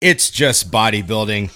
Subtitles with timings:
[0.00, 1.50] It's just bodybuilding.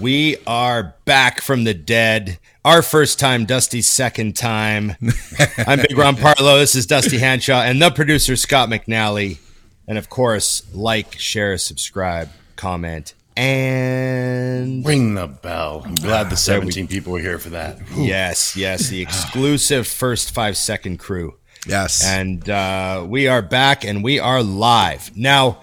[0.00, 2.38] We are back from the dead.
[2.64, 4.96] Our first time, Dusty's second time.
[5.58, 6.58] I'm Big Ron Partlow.
[6.58, 9.38] This is Dusty Hanshaw and the producer, Scott McNally.
[9.86, 15.82] And of course, like, share, subscribe, comment, and Ring the bell.
[15.84, 17.78] I'm glad the 17 people were here for that.
[17.94, 21.36] yes, yes, the exclusive first five second crew.
[21.66, 22.04] Yes.
[22.04, 25.16] And uh, we are back and we are live.
[25.16, 25.60] Now,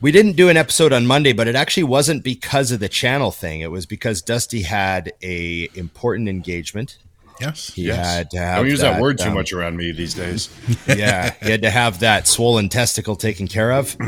[0.00, 3.30] we didn't do an episode on Monday, but it actually wasn't because of the channel
[3.30, 3.60] thing.
[3.60, 6.98] It was because Dusty had a important engagement.
[7.40, 7.72] yes.
[7.74, 8.06] He Yes.
[8.06, 10.48] had to have Don't use that, word too um, much around me these days.
[10.88, 13.96] Yeah, he had to have that swollen testicle taken care of.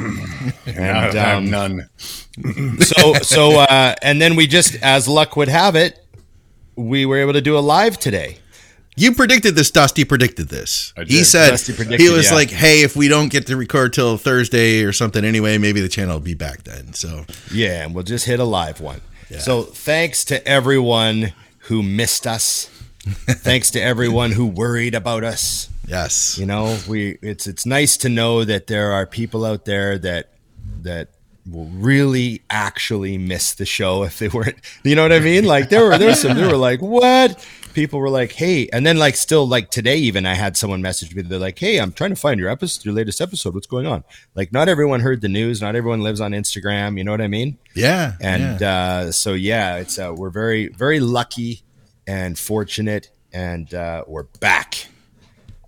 [0.67, 1.89] And um, none.
[2.81, 5.99] so so uh, and then we just, as luck would have it,
[6.77, 8.39] we were able to do a live today.
[8.97, 10.93] You predicted this, Dusty predicted this.
[11.07, 12.35] He said predicted, he was yeah.
[12.35, 15.89] like, "Hey, if we don't get to record till Thursday or something anyway, maybe the
[15.89, 19.01] channel will be back then." So, Yeah, and we'll just hit a live one.
[19.39, 22.67] So thanks to everyone who missed us.
[23.05, 25.71] thanks to everyone who worried about us.
[25.87, 26.37] yes.
[26.37, 30.31] You know, we it's it's nice to know that there are people out there that
[30.83, 31.09] that
[31.49, 35.47] will really actually miss the show if they weren't you know what I mean?
[35.47, 37.47] Like there were there's some they were like, What?
[37.73, 41.15] People were like, Hey, and then like still like today even I had someone message
[41.15, 43.55] me, they're like, Hey, I'm trying to find your episode your latest episode.
[43.55, 44.05] What's going on?
[44.35, 47.29] Like not everyone heard the news, not everyone lives on Instagram, you know what I
[47.29, 47.59] mean?
[47.75, 48.15] Yeah.
[48.21, 48.71] and yeah.
[48.71, 51.63] uh, so yeah, it's uh, we're very very lucky
[52.07, 54.87] and fortunate, and uh, we're back.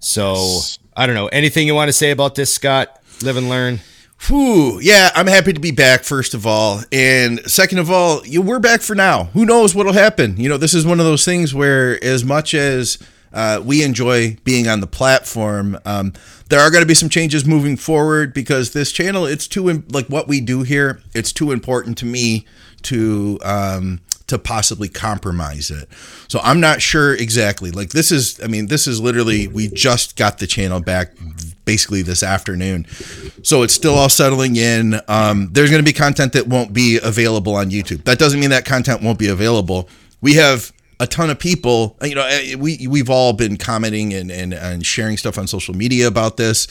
[0.00, 0.60] So
[0.96, 3.00] I don't know anything you want to say about this, Scott.
[3.22, 3.80] Live and learn.
[4.28, 6.82] Whew, yeah, I'm happy to be back, first of all.
[6.92, 9.24] And second of all, you, we're back for now.
[9.24, 10.36] Who knows what'll happen?
[10.36, 12.98] You know, this is one of those things where, as much as
[13.32, 16.12] uh, we enjoy being on the platform, um,
[16.50, 20.06] there are going to be some changes moving forward because this channel, it's too, like
[20.06, 22.46] what we do here, it's too important to me
[22.82, 23.40] to.
[23.42, 25.86] Um, to possibly compromise it.
[26.26, 27.70] So I'm not sure exactly.
[27.70, 31.12] Like this is I mean this is literally we just got the channel back
[31.64, 32.86] basically this afternoon.
[33.42, 35.00] So it's still all settling in.
[35.08, 38.04] Um, there's going to be content that won't be available on YouTube.
[38.04, 39.88] That doesn't mean that content won't be available.
[40.20, 44.30] We have a ton of people, you know, eh, we we've all been commenting and,
[44.30, 46.68] and and sharing stuff on social media about this.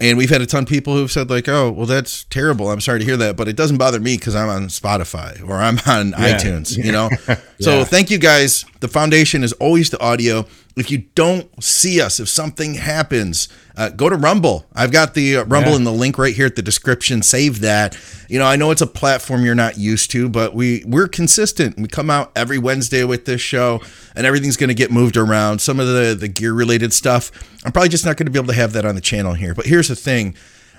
[0.00, 2.70] And we've had a ton of people who've said like, "Oh, well, that's terrible.
[2.70, 5.56] I'm sorry to hear that, but it doesn't bother me because I'm on Spotify or
[5.56, 7.10] I'm on iTunes." You know.
[7.60, 8.66] So thank you guys.
[8.80, 10.44] The foundation is always the audio.
[10.76, 14.66] If you don't see us, if something happens, uh, go to Rumble.
[14.74, 15.76] I've got the uh, Rumble Yeah.
[15.76, 17.22] in the link right here at the description.
[17.22, 17.96] Save that.
[18.28, 21.78] You know, I know it's a platform you're not used to, but we we're consistent.
[21.78, 23.82] We come out every Wednesday with this show,
[24.16, 25.60] and everything's going to get moved around.
[25.60, 27.30] Some of the the gear related stuff,
[27.64, 29.54] I'm probably just not going to be able to have that on the channel here.
[29.54, 30.34] But here's the thing.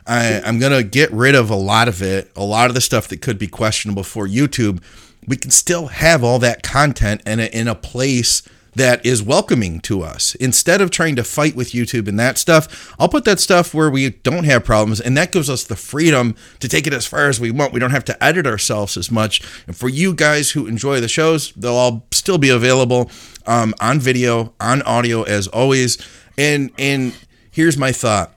[0.07, 3.07] I, I'm gonna get rid of a lot of it, a lot of the stuff
[3.07, 4.83] that could be questionable for YouTube.
[5.27, 8.44] We can still have all that content in a, in a place
[8.75, 10.36] that is welcoming to us.
[10.36, 13.90] Instead of trying to fight with YouTube and that stuff, I'll put that stuff where
[13.90, 17.28] we don't have problems, and that gives us the freedom to take it as far
[17.28, 17.74] as we want.
[17.74, 19.41] We don't have to edit ourselves as much.
[19.68, 23.09] And for you guys who enjoy the shows, they'll all still be available
[23.46, 25.97] um, on video, on audio, as always.
[26.38, 27.16] And and
[27.52, 28.34] here's my thought.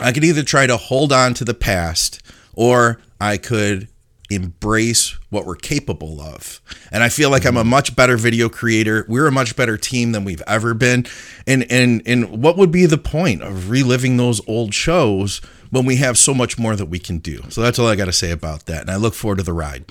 [0.00, 2.22] I could either try to hold on to the past
[2.54, 3.88] or I could
[4.30, 6.60] embrace what we're capable of.
[6.90, 9.04] And I feel like I'm a much better video creator.
[9.08, 11.06] We're a much better team than we've ever been.
[11.46, 15.38] And and and what would be the point of reliving those old shows
[15.70, 17.42] when we have so much more that we can do?
[17.48, 18.82] So that's all I got to say about that.
[18.82, 19.84] And I look forward to the ride.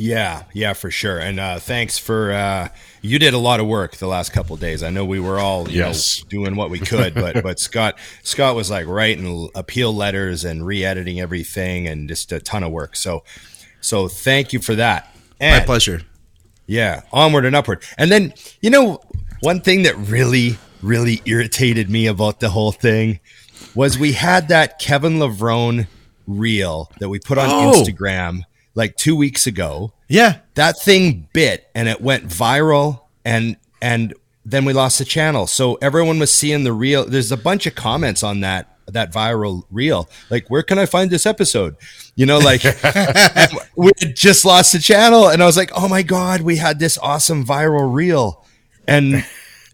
[0.00, 1.18] Yeah, yeah, for sure.
[1.18, 2.68] And uh, thanks for uh,
[3.02, 4.82] you did a lot of work the last couple of days.
[4.82, 6.22] I know we were all you Yes.
[6.22, 10.64] know, doing what we could, but but Scott Scott was like writing appeal letters and
[10.66, 12.96] re-editing everything and just a ton of work.
[12.96, 13.24] So
[13.82, 15.14] so thank you for that.
[15.40, 16.02] My pleasure.
[16.66, 17.82] Yeah, onward and upward.
[17.98, 19.00] And then you know
[19.40, 23.20] one thing that really really irritated me about the whole thing
[23.74, 25.88] was we had that Kevin Levrone
[26.26, 27.72] reel that we put on Oh.
[27.72, 28.42] Instagram
[28.74, 30.38] like two weeks ago Yeah.
[30.54, 34.12] that thing bit and it went viral and and
[34.44, 35.46] then we lost the channel.
[35.46, 39.62] So everyone was seeing the real there's a bunch of comments on that that viral
[39.70, 40.08] reel.
[40.30, 41.76] Like where can i find this episode?
[42.16, 42.62] You know like
[43.76, 46.78] we had just lost the channel and i was like oh my god we had
[46.78, 48.44] this awesome viral reel.
[48.88, 49.14] And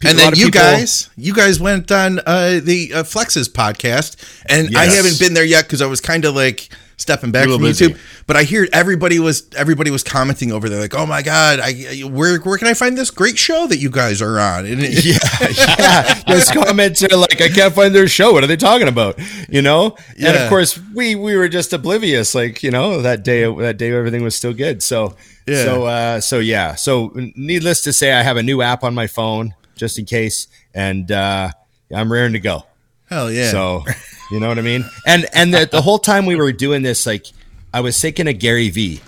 [0.05, 4.17] and then you people- guys, you guys went on uh, the uh, Flexes podcast,
[4.47, 7.53] and I haven't been there yet because I was kind of like stepping back from
[7.63, 7.93] little YouTube.
[7.95, 8.01] busy.
[8.27, 12.01] But I hear everybody was everybody was commenting over there, like, "Oh my god, I
[12.05, 15.05] where where can I find this great show that you guys are on?" And it,
[15.05, 15.19] yeah,
[15.79, 16.23] yeah.
[16.27, 18.33] Those comments are like, I can't find their show.
[18.33, 19.19] What are they talking about?
[19.49, 19.97] You know?
[20.19, 22.35] And of course, we we were just oblivious.
[22.35, 24.83] Like, you know, that day that day everything was still good.
[24.83, 25.17] So
[25.47, 25.65] Yeah.
[25.65, 26.75] so uh so yeah.
[26.75, 30.49] So needless to say, I have a new app on my phone just in case,
[30.75, 31.51] and uh
[31.95, 32.65] I'm raring to go.
[33.08, 33.85] Hell yeah, So,
[34.31, 34.85] you know what I mean?
[35.06, 37.26] And and the, the whole time we were doing this, like
[37.73, 39.00] I was thinking of Gary V.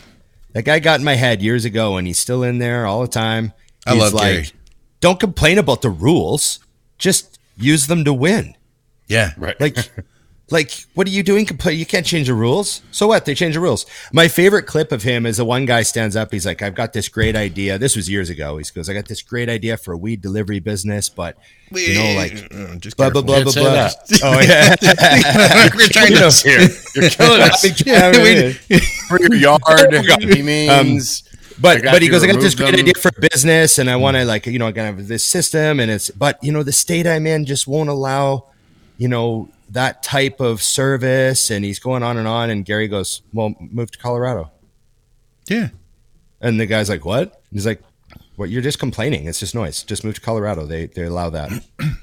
[0.52, 3.08] That guy got in my head years ago, and he's still in there all the
[3.08, 3.52] time.
[3.86, 4.50] I He's love like, Gary.
[5.00, 6.58] Don't complain about the rules;
[6.98, 8.56] just use them to win.
[9.06, 9.60] yeah, Right.
[9.60, 9.76] Like,
[10.50, 11.46] like what are you doing?
[11.66, 12.82] You can't change the rules.
[12.90, 13.24] So what?
[13.24, 13.84] They change the rules.
[14.12, 16.32] My favorite clip of him is the one guy stands up.
[16.32, 18.56] He's like, "I've got this great idea." This was years ago.
[18.56, 21.36] He goes, "I got this great idea for a weed delivery business, but
[21.72, 23.52] you know, like." Uh, just Blah blah careful.
[23.52, 23.90] blah blah blah.
[24.22, 24.74] Oh yeah,
[25.74, 26.48] We're trying You know, to.
[26.48, 26.60] Here,
[26.94, 27.62] you're killing us.
[29.08, 29.94] For your yard,
[30.34, 31.24] he means.
[31.60, 32.80] But but he goes, I got this great them.
[32.80, 35.90] idea for business, and I want to like you know, kind of this system, and
[35.90, 38.44] it's but you know, the state I'm in just won't allow,
[38.96, 43.22] you know, that type of service, and he's going on and on, and Gary goes,
[43.32, 44.50] well, move to Colorado,
[45.48, 45.68] Yeah,
[46.40, 47.42] and the guy's like, what?
[47.52, 47.82] He's like,
[48.36, 48.50] what?
[48.50, 49.26] You're just complaining.
[49.26, 49.82] It's just noise.
[49.82, 50.64] Just move to Colorado.
[50.66, 51.50] They they allow that,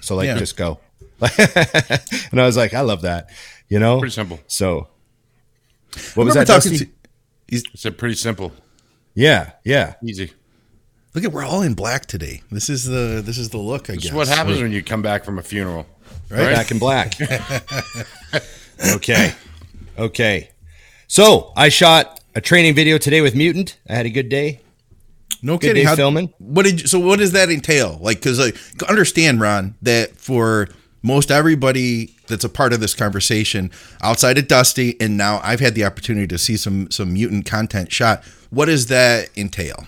[0.02, 0.38] so like Yeah.
[0.38, 0.80] just go.
[1.22, 3.30] and I was like, I love that,
[3.70, 4.00] you know.
[4.00, 4.40] Pretty simple.
[4.48, 4.90] So,
[6.16, 6.42] what was that?
[6.42, 6.86] remember talking Dusty?
[6.86, 6.92] to.
[7.48, 8.52] It's a pretty simple,
[9.14, 9.94] yeah, yeah.
[10.04, 10.32] easy.
[11.14, 12.42] Look at we're all in black today.
[12.52, 13.90] This is the this is the look.
[13.90, 15.86] I This guess is what happens when you come back from a funeral.
[16.30, 16.56] Right.
[16.56, 17.16] back in black.
[18.96, 19.34] okay.
[19.98, 20.50] Okay.
[21.08, 23.78] So I shot a training video today with Mutant.
[23.88, 24.62] I had a good day.
[25.42, 25.84] No Good kidding.
[25.84, 26.34] day How, filming.
[26.40, 27.00] What did you, so?
[27.00, 28.00] What does that entail?
[28.02, 28.58] Like, because like,
[28.90, 30.70] understand, Ron, that for
[31.04, 33.70] most everybody that's a part of this conversation,
[34.02, 37.92] outside of Dusty, and now I've had the opportunity to see some some mutant content
[37.92, 38.24] shot.
[38.50, 39.86] What does that entail?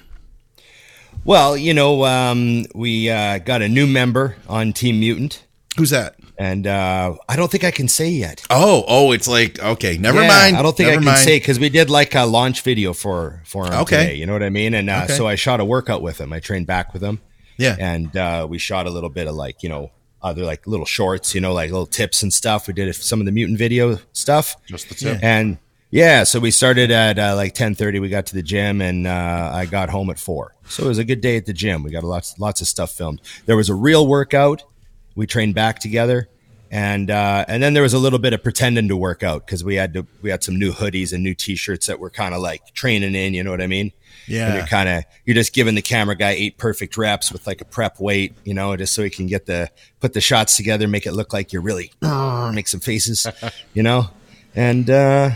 [1.25, 5.43] Well, you know, um, we uh, got a new member on Team Mutant,
[5.77, 6.15] Who's that?
[6.39, 8.43] And uh, I don't think I can say yet.
[8.49, 10.57] Oh, oh, it's like okay, never Yeah, mind.
[10.57, 11.19] I don't think never I can mind.
[11.19, 13.97] say because we did like a launch video for for him Okay.
[14.03, 14.15] today.
[14.15, 14.73] You know what I mean?
[14.73, 15.13] And uh, Okay.
[15.13, 16.31] so I shot a workout with him.
[16.33, 17.19] I trained back with him.
[17.57, 19.91] Yeah, and uh, we shot a little bit of like you know
[20.21, 23.25] other like little shorts you know like little tips and stuff we did some of
[23.27, 25.19] the mutant video stuff Just the tip.
[25.23, 25.59] and
[25.91, 29.51] yeah so we started at uh, like 10.30 we got to the gym and uh,
[29.53, 31.91] i got home at 4 so it was a good day at the gym we
[31.91, 34.63] got lots lots of stuff filmed there was a real workout
[35.17, 36.29] we trained back together
[36.71, 39.63] and uh, and then there was a little bit of pretending to work out because
[39.63, 42.41] we had to we had some new hoodies and new t-shirts that were kind of
[42.41, 43.93] like training in you know what i mean
[44.27, 44.47] Yeah.
[44.47, 47.61] and you're kind of you're just giving the camera guy eight perfect reps with like
[47.61, 49.69] a prep weight, you know, just so he can get the
[50.01, 51.91] put the shots together, make it look like you're really
[52.53, 53.25] make some faces,
[53.73, 54.09] you know.
[54.53, 55.29] And uh,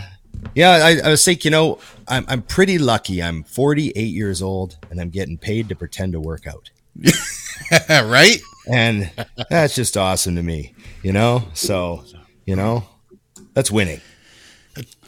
[0.54, 1.78] yeah, I, I was thinking, you know,
[2.08, 3.22] I'm I'm pretty lucky.
[3.22, 6.70] I'm 48 years old and I'm getting paid to pretend to work out,
[7.88, 8.38] right.
[8.70, 9.10] And
[9.50, 11.44] that's just awesome to me, you know.
[11.54, 12.04] So
[12.46, 12.84] you know,
[13.54, 14.00] that's winning.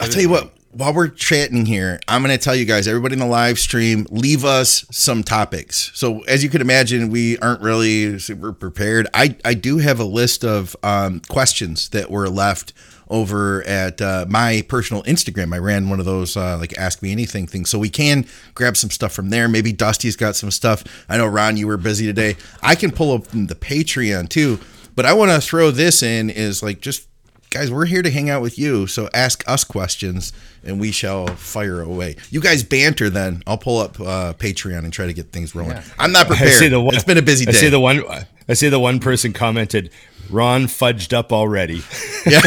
[0.00, 0.52] I'll tell you what.
[0.72, 4.08] While we're chatting here, I'm going to tell you guys, everybody in the live stream,
[4.10, 5.92] leave us some topics.
[5.94, 9.06] So, as you can imagine, we aren't really super prepared.
[9.14, 12.72] I, I do have a list of um, questions that were left
[13.08, 15.54] over at uh, my personal Instagram.
[15.54, 17.70] I ran one of those uh, like Ask Me Anything things.
[17.70, 19.48] So, we can grab some stuff from there.
[19.48, 20.84] Maybe Dusty's got some stuff.
[21.08, 22.36] I know, Ron, you were busy today.
[22.62, 24.58] I can pull up the Patreon too.
[24.96, 27.08] But I want to throw this in is like just
[27.54, 28.86] guys, we're here to hang out with you.
[28.88, 30.32] So ask us questions
[30.64, 32.16] and we shall fire away.
[32.30, 33.42] You guys banter then.
[33.46, 35.78] I'll pull up uh, Patreon and try to get things rolling.
[35.98, 36.72] I'm not prepared.
[36.72, 37.52] one, it's been a busy day.
[37.52, 38.02] I see the one.
[38.48, 39.90] I see the one person commented,
[40.34, 41.82] "Ron fudged up already."
[42.26, 42.40] yeah.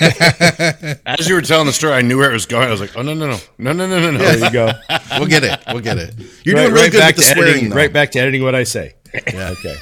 [1.06, 2.68] As you were telling the story, I knew where it was going.
[2.68, 3.38] I was like, oh, no, no, no.
[3.58, 4.18] No, no, no, no, no.
[4.18, 4.72] There you go.
[5.18, 5.58] we'll get it.
[5.68, 6.14] We'll get it.
[6.44, 7.50] You're right, doing really right good back with the to swearing.
[7.50, 7.70] editing.
[7.70, 7.76] though.
[7.76, 8.94] Right back to editing what I say.
[9.32, 9.54] Yeah.
[9.58, 9.76] Okay.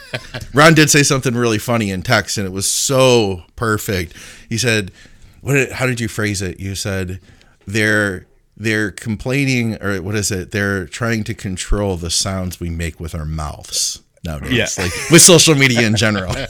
[0.52, 4.14] Ron did say something really funny in text, and it was so perfect.
[4.48, 4.92] He said,
[5.40, 5.54] "What?
[5.54, 6.60] Did, how did you phrase it?
[6.60, 7.20] You said
[7.66, 10.52] they're they're complaining, or what is it?
[10.52, 14.66] They're trying to control the sounds we make with our mouths nowadays, Yeah.
[14.85, 16.35] like with social media in general."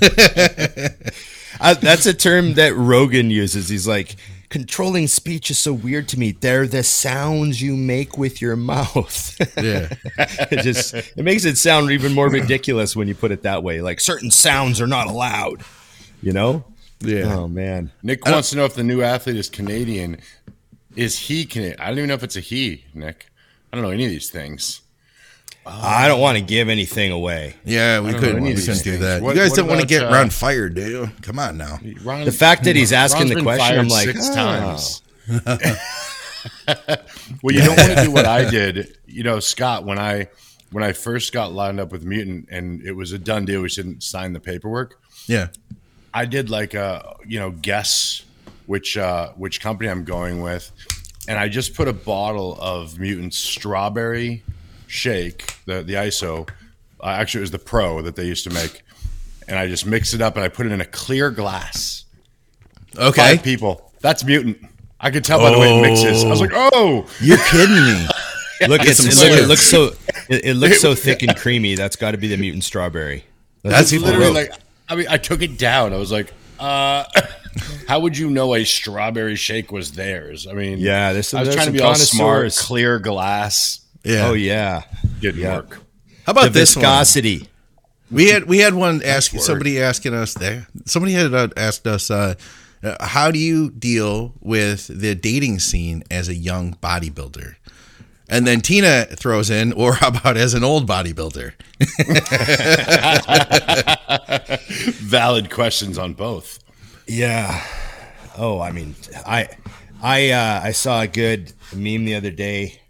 [1.61, 3.69] Uh, that's a term that Rogan uses.
[3.69, 4.17] He's like,
[4.49, 6.33] controlling speech is so weird to me.
[6.33, 9.37] They're the sounds you make with your mouth.
[9.57, 9.89] yeah,
[10.19, 13.81] it just it makes it sound even more ridiculous when you put it that way.
[13.81, 15.63] Like certain sounds are not allowed.
[16.23, 16.65] You know?
[17.01, 17.33] yeah.
[17.37, 17.93] Oh man.
[18.03, 20.19] Nick wants to know if the new athlete is Canadian.
[20.97, 21.79] Is he Canadian?
[21.81, 23.27] I don't even know if it's a he, Nick.
[23.73, 24.81] I don't know any of these things.
[25.67, 27.55] I don't want to give anything away.
[27.65, 29.23] Yeah, we couldn't, know we of couldn't do that.
[29.23, 31.11] What- you guys don't want to get uh, Ron fired, do you?
[31.23, 31.79] Come on now.
[32.03, 34.35] Ron, The fact that he's asking Ron's the question, I'm like, six oh.
[34.35, 35.03] times.
[37.43, 38.97] well, you don't want to do what I did.
[39.07, 40.29] You know, Scott, when I
[40.71, 43.69] when I first got lined up with Mutant and it was a done deal, we
[43.69, 45.01] shouldn't sign the paperwork.
[45.27, 45.49] Yeah.
[46.13, 48.25] I did like a you know guess
[48.67, 50.71] which uh, which company I'm going with,
[51.27, 54.43] and I just put a bottle of Mutant strawberry
[54.95, 56.49] shake, the the ISO.
[57.01, 58.83] Uh, actually, it was the Pro that they used to make,
[59.49, 62.05] and I just mixed it up and I put it in a clear glass.
[62.97, 63.37] Okay.
[63.37, 63.93] Five people.
[64.01, 64.59] That's Mutant.
[65.01, 66.25] I could tell by the way it mixes.
[66.25, 68.07] I was like, oh, You're kidding me.
[68.69, 69.91] Look, it's, some it, look, it looks so
[70.31, 71.75] it, it looks so thick and creamy.
[71.75, 73.25] That's got to be the mutant strawberry.
[73.63, 74.51] That's what people literally wrote.
[74.51, 74.61] like.
[74.89, 75.93] I mean, I took it down.
[75.93, 77.05] I was like, uh,
[77.89, 80.47] how would you know a strawberry shake was theirs?
[80.47, 83.81] I mean, Yeah, there's some- I was trying to be all smart, clear glass.
[84.05, 84.29] Yeah.
[84.29, 84.83] Oh yeah,
[85.21, 85.57] Didn't Yeah.
[85.57, 85.81] work.
[86.27, 86.83] How the about this one?
[86.83, 87.49] viscosity.
[88.11, 90.67] We had we had one ask somebody asking us there.
[90.85, 92.35] Somebody had uh, asked us, uh,
[92.83, 97.55] uh, "How do you deal with the dating scene as a young bodybuilder?"
[98.29, 101.53] And then Tina throws in, "Or how about as an old bodybuilder?"
[105.01, 106.59] Valid questions on both.
[107.07, 107.65] Yeah.
[108.37, 108.95] Oh, I mean,
[109.27, 109.49] I,
[110.03, 112.81] I, uh, I saw a good meme the other day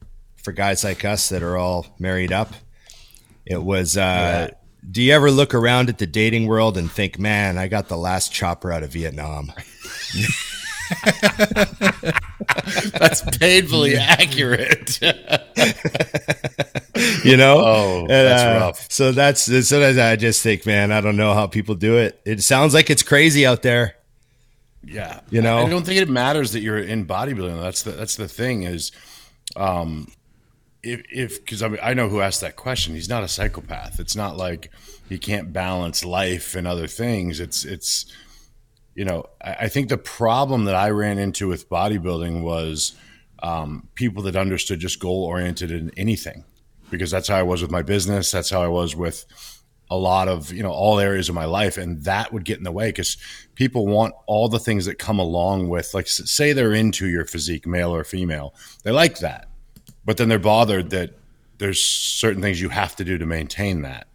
[0.45, 2.53] for guys like us that are all married up.
[3.47, 4.51] It was, uh,
[4.91, 7.97] do you ever look around at the dating world and think, man, I got the
[7.97, 9.53] last chopper out of Vietnam?
[12.93, 15.01] That's painfully accurate.
[17.25, 17.59] You know?
[17.59, 18.87] Oh, And, that's uh, rough.
[18.91, 22.21] So that's, sometimes I just think, man, I don't know how people do it.
[22.25, 23.97] It sounds like it's crazy out there.
[24.85, 25.59] yeah, You know?
[25.59, 27.61] I don't think it matters that you're in bodybuilding.
[27.61, 28.93] That's the that's the thing is,
[29.57, 30.07] um,
[30.85, 32.95] if because I mean I know who asked that question.
[32.95, 33.99] He's not a psychopath.
[33.99, 34.71] It's not like
[35.09, 37.41] he can't balance life and other things.
[37.41, 38.07] It's it's
[38.95, 42.95] you know I, I think the problem that I ran into with bodybuilding was
[43.43, 46.45] um, people that understood just goal oriented in anything
[46.91, 48.31] because that's how I was with my business.
[48.31, 49.27] That's how I was with
[49.91, 52.65] a lot of you know all areas of my life, and that would get in
[52.65, 53.17] the way because
[53.55, 57.67] people want all the things that come along with like say they're into your physique,
[57.67, 59.49] male or female, they like that,
[60.05, 61.11] but then they're bothered that
[61.59, 64.07] there's certain things you have to do to maintain that.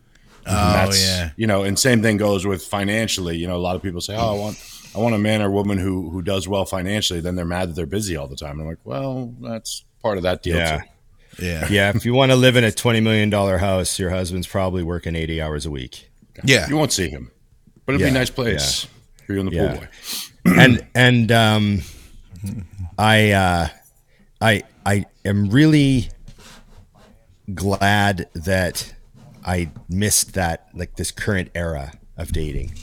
[0.47, 1.29] Oh yeah.
[1.37, 3.37] You know, and same thing goes with financially.
[3.37, 4.57] You know, a lot of people say, "Oh, I want,
[4.95, 7.73] I want a man or woman who who does well financially." Then they're mad that
[7.75, 8.53] they're busy all the time.
[8.53, 10.57] And I'm like, well, that's part of that deal.
[10.57, 10.77] Yeah.
[10.79, 11.45] too.
[11.45, 11.67] Yeah.
[11.69, 11.91] Yeah.
[11.95, 15.41] If you want to live in a $20 million house, your husband's probably working 80
[15.41, 16.09] hours a week.
[16.43, 16.67] Yeah.
[16.67, 17.31] You won't see him,
[17.85, 18.87] but it'd be a nice place
[19.25, 19.67] for you in the Yeah.
[19.71, 19.87] pool boy.
[20.61, 21.81] and and um,
[22.97, 23.67] I uh,
[24.41, 26.09] I I am really
[27.53, 28.93] glad that
[29.45, 32.73] I missed that like this current era of dating.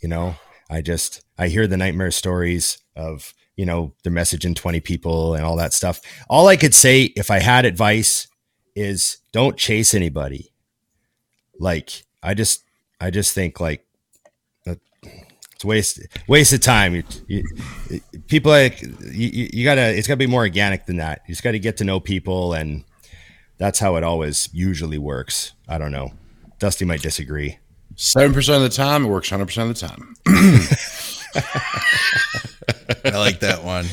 [0.00, 0.36] You know,
[0.70, 5.44] I just I hear the nightmare stories of you know they're messaging twenty people and
[5.44, 6.00] all that stuff.
[6.28, 8.28] All I could say if I had advice
[8.74, 10.52] is don't chase anybody.
[11.58, 12.64] Like I just
[13.00, 13.84] I just think like
[15.62, 16.94] it's waste waste of time.
[16.94, 19.96] You, you, people like you, you you gotta.
[19.96, 21.22] It's gotta be more organic than that.
[21.26, 22.84] You just got to get to know people, and
[23.58, 25.52] that's how it always usually works.
[25.68, 26.12] I don't know.
[26.58, 27.58] Dusty might disagree.
[27.96, 30.14] Seven percent of the time, it works hundred percent of the time.
[33.04, 33.86] I like that one.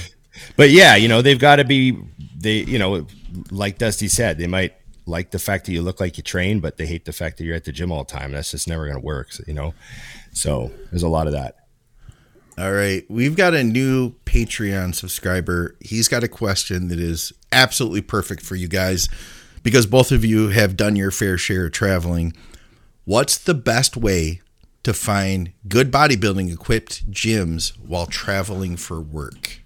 [0.55, 1.97] But yeah, you know they've got to be.
[2.37, 3.05] They you know
[3.51, 4.73] like Dusty said, they might
[5.05, 7.43] like the fact that you look like you train, but they hate the fact that
[7.43, 8.31] you're at the gym all the time.
[8.31, 9.29] That's just never gonna work.
[9.45, 9.73] You know.
[10.31, 11.55] So there's a lot of that.
[12.57, 13.05] All right.
[13.09, 15.75] We've got a new Patreon subscriber.
[15.79, 19.07] He's got a question that is absolutely perfect for you guys
[19.63, 22.33] because both of you have done your fair share of traveling.
[23.05, 24.41] What's the best way
[24.83, 29.61] to find good bodybuilding equipped gyms while traveling for work?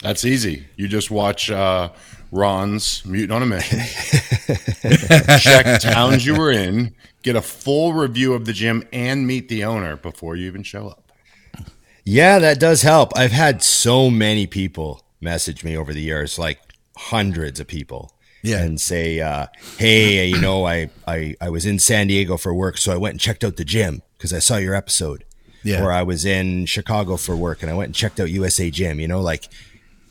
[0.00, 0.66] That's easy.
[0.76, 1.90] You just watch uh,
[2.30, 3.80] Ron's Mutant on a Mission.
[5.40, 6.94] Check towns you were in,
[7.26, 10.88] get a full review of the gym, and meet the owner before you even show
[10.88, 11.10] up.
[12.04, 13.10] Yeah, that does help.
[13.16, 16.60] I've had so many people message me over the years, like
[16.96, 18.12] hundreds of people.
[18.42, 18.62] Yeah.
[18.62, 22.78] And say, uh, hey, you know, I, I, I was in San Diego for work,
[22.78, 25.24] so I went and checked out the gym because I saw your episode.
[25.64, 25.82] Yeah.
[25.82, 29.00] Or I was in Chicago for work and I went and checked out USA Gym,
[29.00, 29.48] you know, like,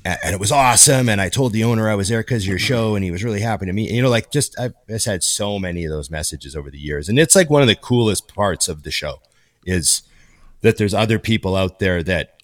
[0.06, 1.10] and it was awesome.
[1.10, 3.42] And I told the owner I was there because your show and he was really
[3.42, 3.90] happy to meet.
[3.92, 7.10] You know, like just, I've just had so many of those messages over the years.
[7.10, 9.20] And it's like one of the coolest parts of the show
[9.66, 10.04] is
[10.62, 12.36] that there's other people out there that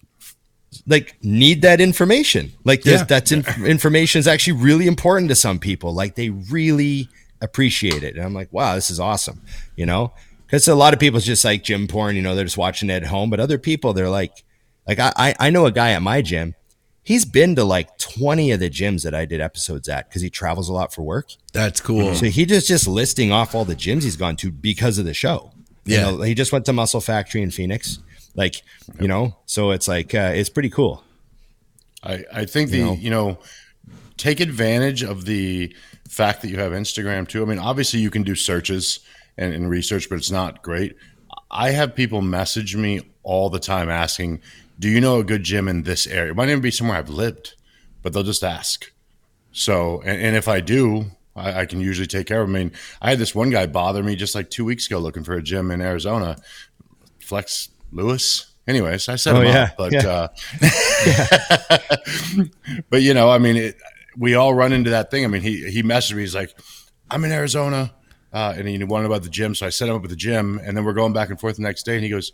[0.86, 2.52] like need that information.
[2.64, 3.04] Like Yeah.
[3.04, 5.94] that's in, information is actually really important to some people.
[5.94, 7.08] Like they really
[7.40, 8.16] appreciate it.
[8.16, 9.40] And I'm like, wow, this is awesome.
[9.76, 10.12] You know,
[10.46, 12.16] because a lot of people just like gym porn.
[12.16, 13.30] You know, they're just watching it at home.
[13.30, 14.42] But other people, they're like,
[14.88, 16.54] like I I know a guy at my gym.
[17.02, 20.30] He's been to like 20 of the gyms that I did episodes at because he
[20.30, 21.30] travels a lot for work.
[21.52, 22.14] That's cool.
[22.14, 25.14] So he just just listing off all the gyms he's gone to because of the
[25.14, 25.52] show.
[25.84, 26.02] You Yeah.
[26.12, 27.98] know, he just went to Muscle Factory in Phoenix.
[28.34, 28.62] Like,
[29.00, 31.02] you know, so it's like uh, it's pretty cool.
[32.02, 33.28] I, I think the You you know?
[33.30, 33.38] know.
[34.16, 35.74] take advantage of the
[36.08, 37.42] fact that you have Instagram too.
[37.42, 39.00] I mean, obviously you can do searches
[39.36, 40.96] and, and research, but it's not great.
[41.50, 44.40] I have people message me all the time asking,
[44.82, 47.08] "Do you know a good gym in this area?" It might even be somewhere I've
[47.08, 47.54] lived,
[48.02, 48.92] but they'll just ask.
[49.52, 52.48] So, and, and if I do, I, I can usually take care of.
[52.48, 52.56] 'em.
[52.56, 55.24] I mean, I had this one guy bother me just like two weeks ago looking
[55.24, 56.36] for a gym in Arizona,
[57.20, 58.46] Flex Lewis.
[58.66, 60.08] Anyways, I set Oh, him yeah, up, but yeah.
[60.08, 60.28] uh,
[62.90, 63.76] but you know, I mean, it,
[64.16, 65.24] we all run into that thing.
[65.24, 66.22] I mean, he he messaged me.
[66.22, 66.54] He's like,
[67.10, 67.92] "I'm in Arizona,"
[68.32, 70.60] uh, and he wanted about the gym, so I set him up at the gym,
[70.62, 72.32] and then we're going back and forth the next day, and he goes,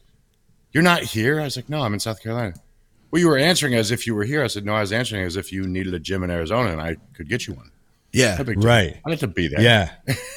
[0.72, 2.54] "You're not here?" I was like, "No, I'm in South Carolina."
[3.10, 4.44] Well, you were answering as if you were here.
[4.44, 6.80] I said, "No, I was answering as if you needed a gym in Arizona, and
[6.80, 7.70] I could get you one."
[8.12, 8.36] yeah.
[8.36, 8.68] No big deal.
[8.68, 9.00] Right.
[9.04, 9.60] I have to be there.
[9.60, 9.90] Yeah.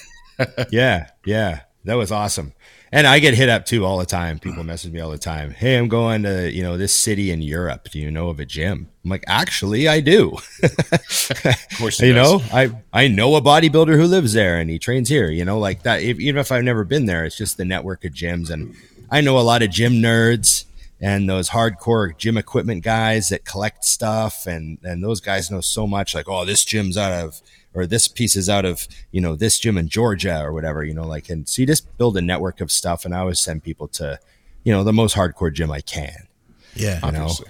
[0.71, 1.09] yeah.
[1.25, 1.61] Yeah.
[1.85, 2.53] That was awesome.
[2.93, 4.37] And I get hit up too all the time.
[4.37, 5.51] People message me all the time.
[5.51, 7.87] Hey, I'm going to, you know, this city in Europe.
[7.89, 8.89] Do you know of a gym?
[9.05, 10.37] I'm like, actually, I do.
[10.63, 12.01] of course.
[12.01, 12.13] you does.
[12.13, 15.57] know, I, I know a bodybuilder who lives there and he trains here, you know,
[15.57, 16.03] like that.
[16.03, 18.49] If, even if I've never been there, it's just the network of gyms.
[18.49, 18.75] And
[19.11, 20.65] I know a lot of gym nerds
[21.01, 24.45] and those hardcore gym equipment guys that collect stuff.
[24.47, 27.41] And, and those guys know so much like, oh, this gym's out of,
[27.73, 30.93] or this piece is out of, you know, this gym in Georgia or whatever, you
[30.93, 33.03] know, like, and so you just build a network of stuff.
[33.03, 34.19] And I always send people to,
[34.63, 36.27] you know, the most hardcore gym I can.
[36.75, 37.05] Yeah.
[37.05, 37.21] You know?
[37.23, 37.47] Obviously.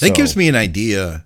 [0.00, 1.24] That So- gives me an idea.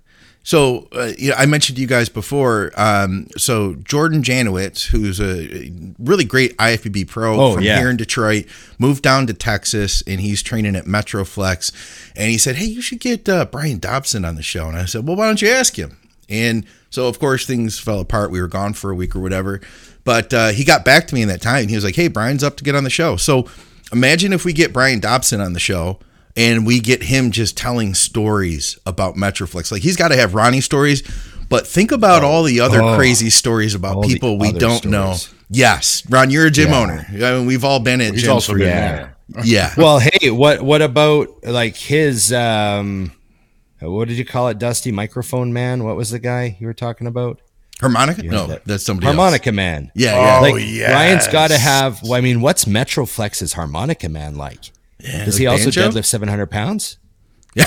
[0.49, 2.73] So, uh, you know, I mentioned to you guys before.
[2.75, 7.79] Um, so, Jordan Janowitz, who's a really great IFBB pro Oh, from yeah.
[7.79, 8.47] here in Detroit,
[8.79, 12.15] moved down to Texas and he's training at Metroflex.
[12.17, 14.69] And he said, Hey, you should get uh, Brian Dobson on the show.
[14.69, 15.99] And I said, Well, why don't you ask him?
[16.31, 18.31] And so, of course, things fell apart.
[18.31, 19.61] We were gone for a week or whatever.
[20.05, 21.61] But uh, he got back to me in that time.
[21.61, 23.17] And he was like, Hey, Brian's up to get on the show.
[23.17, 23.47] So,
[23.93, 25.99] imagine if we get Brian Dobson on the show
[26.39, 29.71] and we get him just telling stories about Metroflex.
[29.73, 31.03] Like he's got to have Ronnie stories,
[31.51, 32.97] but think about all the other Oh.
[32.97, 35.17] crazy stories about people we don't know.
[35.51, 36.81] Yes, Ron, you're a gym Yeah.
[36.81, 37.07] owner.
[37.11, 38.91] I mean, we've all been at He's gyms also been Yeah.
[38.97, 39.17] there.
[39.45, 39.75] yeah.
[39.77, 43.13] Well, hey, what what about like his um
[43.81, 45.85] what did you call it, Dusty Microphone Man?
[45.85, 47.41] What was the guy you were talking about?
[47.81, 48.25] harmonica?
[48.25, 49.15] no, that- that's somebody else.
[49.17, 49.93] Harmonica Man.
[49.95, 50.39] Yeah, yeah.
[50.39, 50.91] Oh, Like yes.
[50.93, 52.03] Ryan's got to have.
[52.03, 54.73] Well, I mean, what's Metroflex's Harmonica Man like?
[55.01, 55.89] Yeah, Does like he also banjo?
[55.91, 56.99] deadlift seven hundred pounds?
[57.55, 57.65] Yeah.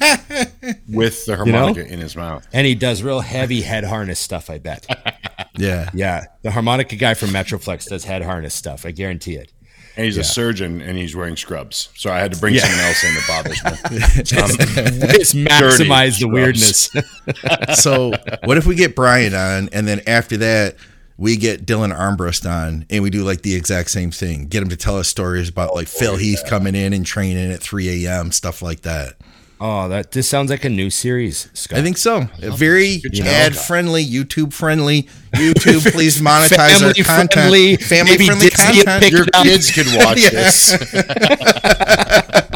[0.88, 1.36] with the know?
[1.36, 2.46] harmonica in his mouth.
[2.52, 4.50] And he does real heavy head harness stuff.
[4.50, 4.86] I bet.
[5.56, 5.90] Yeah.
[5.92, 8.86] Yeah, the harmonica guy from Metroflex does head harness stuff.
[8.86, 9.52] I guarantee it.
[9.94, 11.90] And he's a surgeon and he's wearing scrubs.
[11.96, 12.60] So I had to bring Yeah.
[12.62, 13.70] someone else in that bothers me.
[14.42, 16.32] Um, It's maximize the scrubs.
[16.32, 17.82] weirdness.
[17.82, 18.12] So
[18.44, 20.76] what if we get Brian on, and then after that
[21.20, 24.46] we get Dylan Armbrust on, and we do like the exact same thing?
[24.46, 27.52] Get him to tell us stories about like Phil oh, Heath coming in and training
[27.52, 28.32] at 3 a.m.
[28.32, 29.14] stuff like that.
[29.60, 31.48] oh, that this sounds like a new series.
[31.52, 31.78] Scott.
[31.78, 32.26] I think so.
[32.42, 35.02] A very ad friendly, YouTube friendly.
[35.34, 37.32] YouTube, please monetize our Family content.
[37.34, 39.12] friendly, family friendly Disney content.
[39.12, 40.72] your kids can watch this.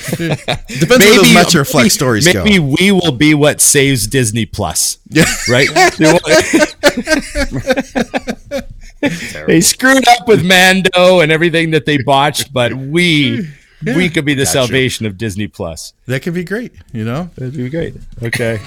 [0.10, 2.74] Depends where the Metroflex stories maybe go.
[2.78, 4.98] we will be what saves Disney Plus.
[5.08, 5.24] Yeah.
[5.48, 5.68] Right?
[9.46, 13.48] they screwed up with Mando and everything that they botched, but we
[13.84, 15.92] we could be the salvation of Disney Plus.
[16.06, 16.72] That could be great.
[16.92, 17.94] You know, That'd be great.
[18.22, 18.60] Okay.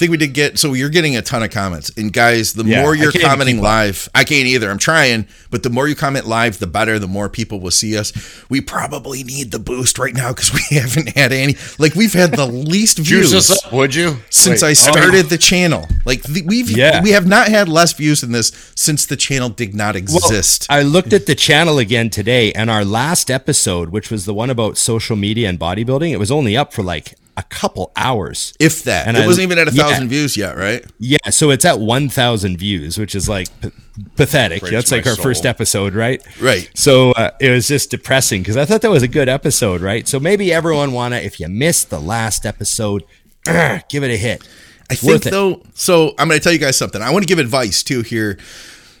[0.00, 2.80] Think we did get so you're getting a ton of comments, and guys, the Yeah,
[2.80, 4.70] more you're commenting live, I can't either.
[4.70, 6.98] I'm trying, but the more you comment live, the better.
[6.98, 8.10] The more people will see us.
[8.48, 11.56] We probably need the boost right now because we haven't had any.
[11.78, 13.50] Like we've had the least views.
[13.50, 14.16] up, would you?
[14.30, 15.86] since Wait, I oh, started the channel.
[16.06, 17.02] Like the, we've Yeah.
[17.02, 20.66] we have not had less views than this since the channel did not exist.
[20.70, 24.48] I looked at the channel again today, and our last episode, which was the one
[24.48, 28.52] about social media and bodybuilding, it was only up for like a couple hours.
[28.58, 29.84] if that, and it I- wasn't even at a yeah.
[29.84, 30.84] thousand views yet, right?
[30.98, 33.70] Yeah, so it's at 1,000 views, which is like p-
[34.16, 34.60] pathetic.
[34.60, 36.22] Breaks That's like our first episode, right?
[36.40, 36.70] Right.
[36.74, 40.06] So uh, it was just depressing because I thought that was a good episode, right?
[40.06, 43.04] So maybe everyone wanna, if you missed the last episode,
[43.44, 44.46] give it a hit.
[44.90, 45.30] I It's think it.
[45.30, 45.62] though.
[45.74, 47.00] So I'm going to tell you guys something.
[47.00, 48.38] I want to give advice too here.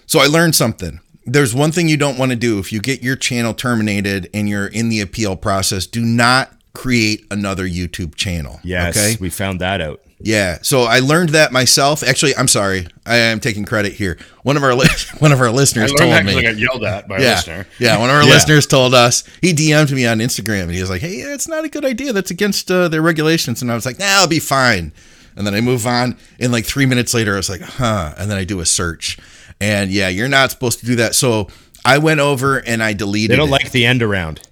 [0.06, 1.00] So I learned something.
[1.26, 4.48] There's one thing you don't want to do if you get your channel terminated and
[4.48, 5.86] you're in the appeal process.
[5.86, 8.60] Do not create another YouTube channel.
[8.62, 9.16] Yes, Okay.
[9.20, 10.00] we found that out.
[10.22, 12.02] Yeah, so I learned that myself.
[12.02, 14.18] Actually, I'm sorry, I am taking credit here.
[14.42, 14.86] One of our li-
[15.18, 16.32] one of our listeners learned told that me.
[16.32, 17.66] 'cause I got yelled at by a yeah, listener.
[17.78, 17.96] yeah.
[17.98, 18.28] One of our Yeah.
[18.34, 21.64] listeners told us he DM'd me on Instagram and he was like, "Hey, it's not
[21.64, 22.12] a good idea.
[22.12, 24.92] That's against uh, their regulations." And I was like, "Nah, I'll be fine."
[25.36, 28.30] And then I move on, and like three minutes later, I was like, "Huh?" And
[28.30, 29.16] then I do a search,
[29.58, 31.14] and yeah, you're not supposed to do that.
[31.14, 31.48] So
[31.86, 33.30] I went over and I deleted.
[33.30, 33.52] They don't it.
[33.52, 34.42] like the end around.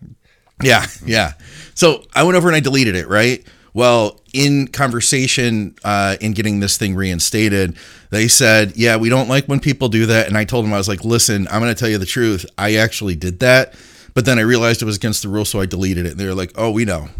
[0.62, 1.35] Yeah, yeah.
[1.79, 3.47] So I went over and I deleted it, right?
[3.73, 7.77] Well, in conversation, uh, in getting this thing reinstated,
[8.11, 10.27] they said, Yeah, we don't like when people do that.
[10.27, 12.45] And I told them, I was like, Listen, I'm going to tell you the truth.
[12.59, 13.75] I actually did that.
[14.12, 16.11] But then I realized it was against the rules, so I deleted it.
[16.12, 17.11] And they were like, Oh, we know.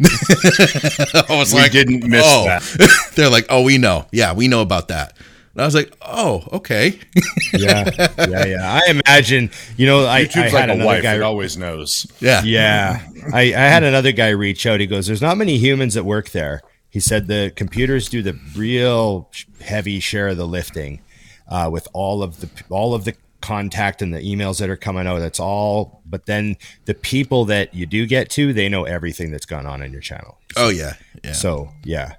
[0.04, 2.46] I was We didn't miss oh.
[2.46, 3.12] that.
[3.14, 4.06] They're like, Oh, we know.
[4.10, 5.16] Yeah, we know about that.
[5.58, 7.00] And I was like, Oh, okay.
[7.52, 7.90] Yeah,
[8.28, 8.80] yeah, yeah.
[8.86, 11.16] I imagine, you know, I, I YouTube's had like a another wife; guy.
[11.16, 12.06] it always knows.
[12.20, 12.42] yeah.
[12.44, 14.78] Yeah, I, I had another guy reach out.
[14.78, 18.38] He goes, "There's not many humans that work there." He said the computers do the
[18.54, 21.00] real heavy share of the lifting,
[21.48, 25.08] uh, with all of the all of the contact and the emails that are coming
[25.08, 25.18] out.
[25.18, 26.02] That's all.
[26.06, 29.82] But then the people that you do get to, they know everything that's gone on
[29.82, 30.38] in your channel.
[30.56, 30.94] Oh, yeah.
[31.24, 31.32] Yeah.
[31.32, 32.14] So yeah,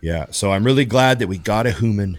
[0.00, 0.26] yeah.
[0.30, 2.18] So I'm really glad that we got a human.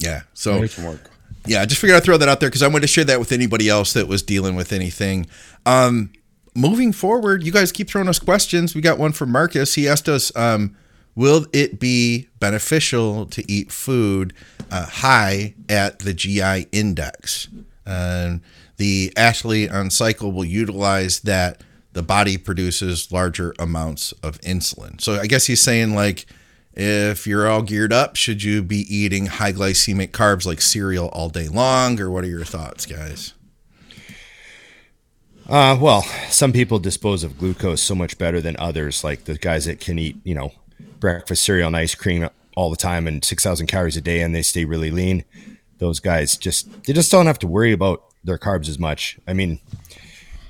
[0.00, 0.22] Yeah.
[0.34, 0.60] So.
[0.60, 1.10] Make some work.
[1.46, 3.18] yeah, I just figured I'd throw that out there because I wanted to share that
[3.18, 5.26] with anybody else that was dealing with anything.
[5.66, 6.12] Um,
[6.54, 8.74] moving forward, you guys keep throwing us questions.
[8.74, 9.74] We got one from Marcus.
[9.74, 10.76] He asked us, um,
[11.14, 14.32] "Will it be beneficial to eat food
[14.70, 17.48] uh, high at the GI index?"
[17.86, 18.42] Um,
[18.76, 25.00] the athlete on cycle will utilize that the body produces larger amounts of insulin.
[25.00, 26.26] So I guess he's saying like
[26.72, 31.28] if you're all geared up, should you be eating high glycemic carbs like cereal all
[31.28, 33.34] day long, or what are your thoughts, guys?
[35.48, 39.64] Uh, well, some people dispose of glucose so much better than others, like the guys
[39.64, 40.52] that can eat, you know,
[41.00, 44.42] breakfast cereal and ice cream all the time and 6,000 calories a day and they
[44.42, 45.24] stay really lean.
[45.78, 49.18] Those guys just, they just don't have to worry about their carbs as much.
[49.26, 49.58] I mean,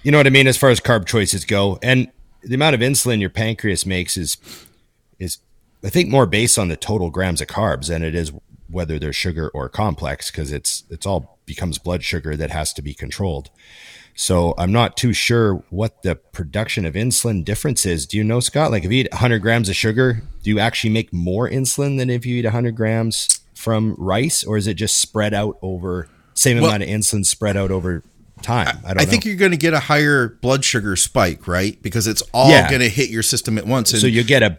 [0.02, 0.46] you know what I mean?
[0.46, 1.78] As far as carb choices go.
[1.82, 2.10] And
[2.42, 4.36] the amount of insulin your pancreas makes is,
[5.18, 5.38] is
[5.84, 8.32] I think more based on the total grams of carbs than it is
[8.68, 12.82] whether they're sugar or complex because it's, it's all becomes blood sugar that has to
[12.82, 13.50] be controlled.
[14.14, 18.06] So I'm not too sure what the production of insulin difference is.
[18.06, 18.70] Do you know, Scott?
[18.70, 22.10] Like if you eat 100 grams of sugar, do you actually make more insulin than
[22.10, 26.58] if you eat 100 grams from rice, or is it just spread out over same
[26.60, 28.02] Well- amount of insulin spread out over
[28.42, 28.78] time?
[28.84, 31.80] I don't I think you're going to get a higher blood sugar spike, right?
[31.82, 32.68] Because it's all Yeah.
[32.68, 33.92] going to hit your system at once.
[33.92, 34.58] And so you get a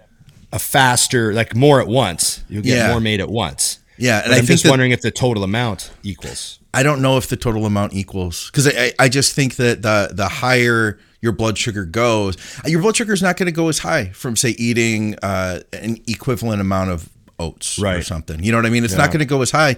[0.52, 2.44] a faster, like more at once.
[2.50, 2.92] You'll get Yeah.
[2.92, 3.80] more made at once.
[3.98, 6.60] Yeah, and I I'm think just that- wondering if the total amount equals.
[6.74, 10.10] I don't know if the total amount equals because I, I just think that the
[10.14, 12.36] the higher your blood sugar goes,
[12.66, 15.98] your blood sugar is not going to go as high from say eating uh, an
[16.08, 17.10] equivalent amount of
[17.40, 18.42] oats or something.
[18.44, 18.84] You know what I mean?
[18.86, 19.76] It's not going to go as high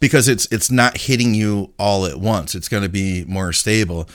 [0.00, 2.54] because it's it's not hitting you all at once.
[2.54, 4.08] It's going to be more stable.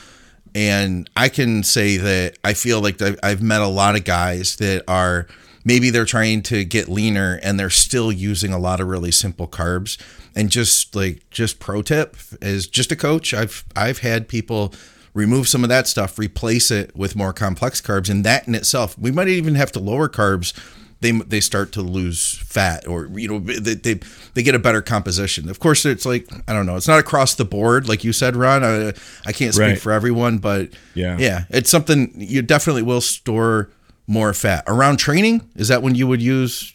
[0.56, 4.84] And I can say that I feel like I've met a lot of guys that
[4.88, 5.28] are
[5.66, 9.48] maybe they're trying to get leaner and they're still using a lot of really simple
[9.48, 9.98] carbs.
[10.36, 13.34] And just like just pro tip is just a coach.
[13.34, 14.74] I've I've had people
[15.14, 18.98] remove some of that stuff, replace it with more complex carbs, and that in itself,
[18.98, 20.54] we might even have to lower carbs.
[21.02, 24.00] They, they start to lose fat or you know they, they
[24.34, 25.50] they get a better composition.
[25.50, 26.76] Of course, it's like I don't know.
[26.76, 28.64] It's not across the board like you said, Ron.
[28.66, 28.94] I,
[29.26, 29.80] I can't speak Right.
[29.80, 31.18] for everyone, but Yeah.
[31.18, 33.70] yeah, it's something you definitely will store
[34.10, 35.48] more fat around training.
[35.56, 36.74] Is that when you would use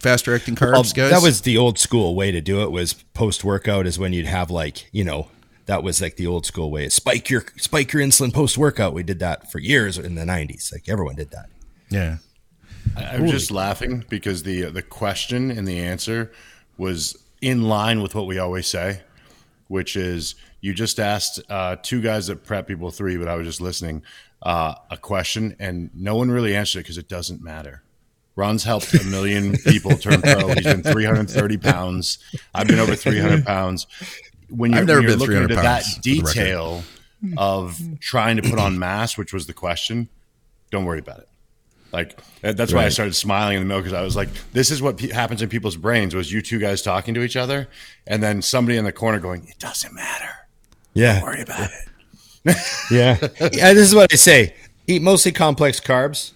[0.00, 1.10] faster acting carbs, Well, guys?
[1.12, 2.70] That was the old school way to do it.
[2.72, 5.28] Was post workout is when you'd have like you know
[5.66, 6.88] that was like the old school way.
[6.88, 8.92] Spike your spike your insulin post workout.
[8.92, 10.72] We did that for years in the '90s.
[10.72, 11.48] Like everyone did that.
[11.88, 12.16] yeah.
[12.96, 16.32] I- I'm just laughing because the the question and the answer
[16.76, 19.00] was in line with what we always say,
[19.68, 23.46] which is you just asked uh, two guys that prep people three, but I was
[23.46, 24.02] just listening
[24.44, 27.82] uh, a question and no one really answered it because it doesn't matter.
[28.36, 30.48] Ron's helped a million people turn pro.
[30.48, 32.18] He's been 330 pounds.
[32.54, 33.86] I've been over 300 pounds.
[34.50, 36.32] When you're, I've never when you're been looking 300 into that pounds, for the record.
[36.34, 36.82] detail
[37.38, 40.08] of trying to put on mass, which was the question,
[40.70, 41.28] don't worry about it.
[41.92, 44.72] Like that- that's why I started smiling in the middle because I was like, "This
[44.72, 47.68] is what pe- happens in people's brains." Was you two guys talking to each other,
[48.04, 50.28] and then somebody in the corner going, "It doesn't matter.
[50.92, 51.88] Yeah, Worry about it."
[52.90, 53.16] yeah,
[53.52, 53.72] yeah.
[53.72, 54.54] This is what I say:
[54.86, 56.32] eat mostly complex carbs,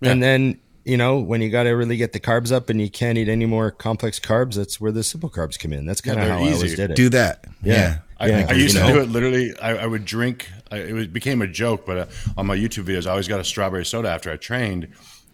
[0.00, 2.90] and then you know when you got to really get the carbs up, and you
[2.90, 4.54] can't eat any more complex carbs.
[4.54, 5.84] That's where the simple carbs come in.
[5.86, 6.96] That's kind of they're how I always did it.
[6.96, 7.44] Do that.
[7.62, 7.74] Yeah.
[7.74, 7.98] Yeah.
[8.18, 9.56] I, Yeah, I used you to do it literally.
[9.58, 10.48] I, I would drink.
[10.70, 13.44] I, it became a joke, but uh, on my YouTube videos, I always got a
[13.44, 14.88] strawberry soda after I trained,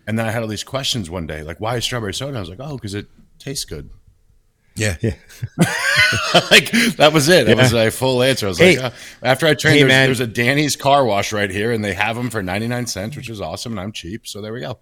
[0.07, 2.37] And then I had all these questions one day, like why is strawberry soda?
[2.39, 3.07] I was like, oh, because it
[3.39, 3.91] tastes good.
[4.79, 4.97] Yeah.
[5.01, 5.15] Yeah.
[6.51, 7.47] like that was it.
[7.47, 8.47] That was a full answer.
[8.47, 8.77] I was Hey.
[8.79, 11.85] like, uh, after I trained, Hey, there's, there's a Danny's car wash right here, and
[11.85, 14.27] they have them for 99 cents, which is awesome, and I'm cheap.
[14.27, 14.79] So there we go.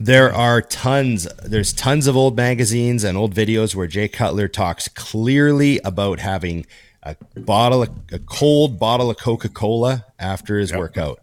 [0.00, 1.26] There are tons.
[1.44, 6.66] There's tons of old magazines and old videos where Jay Cutler talks clearly about having
[7.02, 11.20] a bottle, of, a cold bottle of Coca Cola after his workout.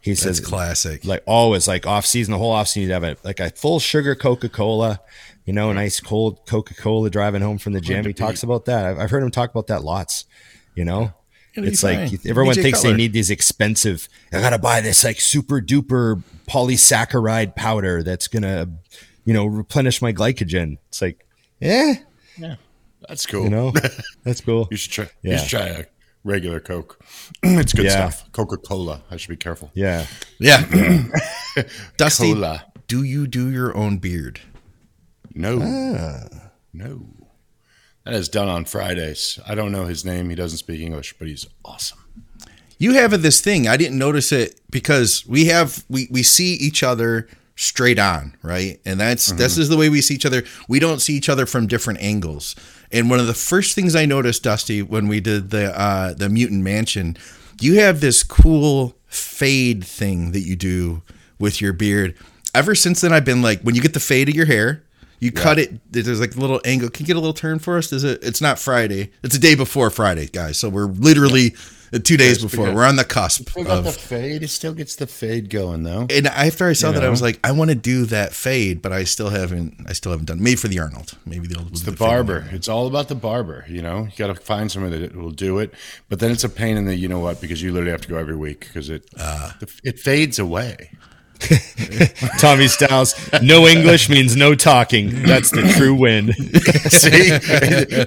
[0.00, 1.04] He says, That's classic.
[1.04, 3.80] like always, like off season, the whole off season, you'd have a, like a full
[3.80, 5.00] sugar Coca Cola.
[5.46, 8.04] You know, a nice cold Coca Cola driving home from the gym.
[8.04, 8.84] He talks about that.
[8.84, 10.24] I've, I've heard him talk about that lots.
[10.74, 11.12] You know,
[11.54, 12.18] It'll it's like fine.
[12.28, 12.90] everyone BJ thinks Cutler.
[12.90, 14.08] they need these expensive.
[14.32, 18.68] I gotta buy this like super duper polysaccharide powder that's gonna,
[19.24, 20.78] you know, replenish my glycogen.
[20.88, 21.24] It's like,
[21.62, 21.94] eh.
[22.36, 22.56] yeah,
[23.08, 23.44] That's cool.
[23.44, 23.72] you know,
[24.24, 24.68] that's cool.
[24.70, 25.04] you should try.
[25.22, 25.36] You Yeah.
[25.38, 25.84] should try a
[26.24, 26.98] regular Coke.
[27.44, 28.10] it's good Yeah.
[28.10, 28.32] stuff.
[28.32, 29.02] Coca Cola.
[29.12, 29.70] I should be careful.
[29.74, 30.06] Yeah,
[30.40, 30.64] Yeah.
[31.96, 32.66] Dusty, Cola.
[32.88, 34.40] do you do your own beard?
[35.36, 35.60] No.
[35.62, 36.50] Ah.
[36.72, 37.06] No.
[38.04, 39.38] That is done on Fridays.
[39.46, 40.30] I don't know his name.
[40.30, 41.98] He doesn't speak English, but he's awesome.
[42.78, 43.68] You have this thing.
[43.68, 48.80] I didn't notice it because we have we we see each other straight on, right?
[48.84, 50.44] And that's this is the way we see each other.
[50.68, 52.54] We don't see each other from different angles.
[52.92, 56.28] And one of the first things I noticed, Dusty, when we did the uh, the
[56.28, 57.16] Mutant Mansion,
[57.60, 61.02] you have this cool fade thing that you do
[61.38, 62.14] with your beard.
[62.54, 64.82] Ever since then, I've been like, when you get the fade of your hair,
[65.20, 65.92] you cut it.
[65.92, 66.90] There's like a little angle.
[66.90, 67.92] Can you get a little turn for us?
[67.92, 68.22] Is it?
[68.22, 69.10] It's not Friday.
[69.22, 70.58] It's a day before Friday, guys.
[70.58, 71.54] So we're literally
[71.92, 72.72] uh, two days before.
[72.72, 74.42] We're on the cusp Still got the fade.
[74.42, 76.06] It still gets the fade going though.
[76.10, 78.92] And after I saw that, I was like, I want to do that fade, but
[78.92, 79.86] I still haven't.
[79.86, 80.42] I still haven't done.
[80.42, 81.16] Maybe for the Arnold.
[81.24, 81.68] Maybe the old.
[81.68, 82.46] It's the barber.
[82.50, 83.64] It's all about the barber.
[83.68, 85.72] You know, you got to find somebody that will do it.
[86.08, 88.08] But then it's a pain in the you know what because you literally have to
[88.08, 89.08] go every week because it
[89.84, 90.90] it fades away.
[92.38, 93.14] Tommy Styles.
[93.42, 95.22] No English means no talking.
[95.22, 96.32] That's the true win.
[96.90, 97.30] See,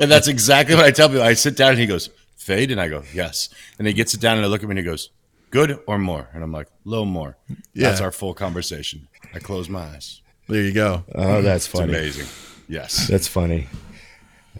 [0.02, 1.24] and that's exactly what I tell people.
[1.24, 4.22] I sit down and he goes fade, and I go yes, and he gets it
[4.22, 5.10] down and I look at me and he goes
[5.52, 7.38] good or more, and I'm like a little more.
[7.76, 9.08] That's our full conversation.
[9.34, 10.22] I close my eyes.
[10.48, 11.04] There you go.
[11.14, 11.94] Oh, that's It's funny.
[11.94, 12.28] amazing.
[12.68, 13.08] Yes.
[13.08, 13.68] That's funny.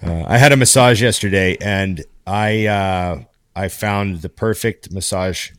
[0.04, 3.24] Uh, I had a massage yesterday, and I uh,
[3.56, 5.52] I found the perfect massage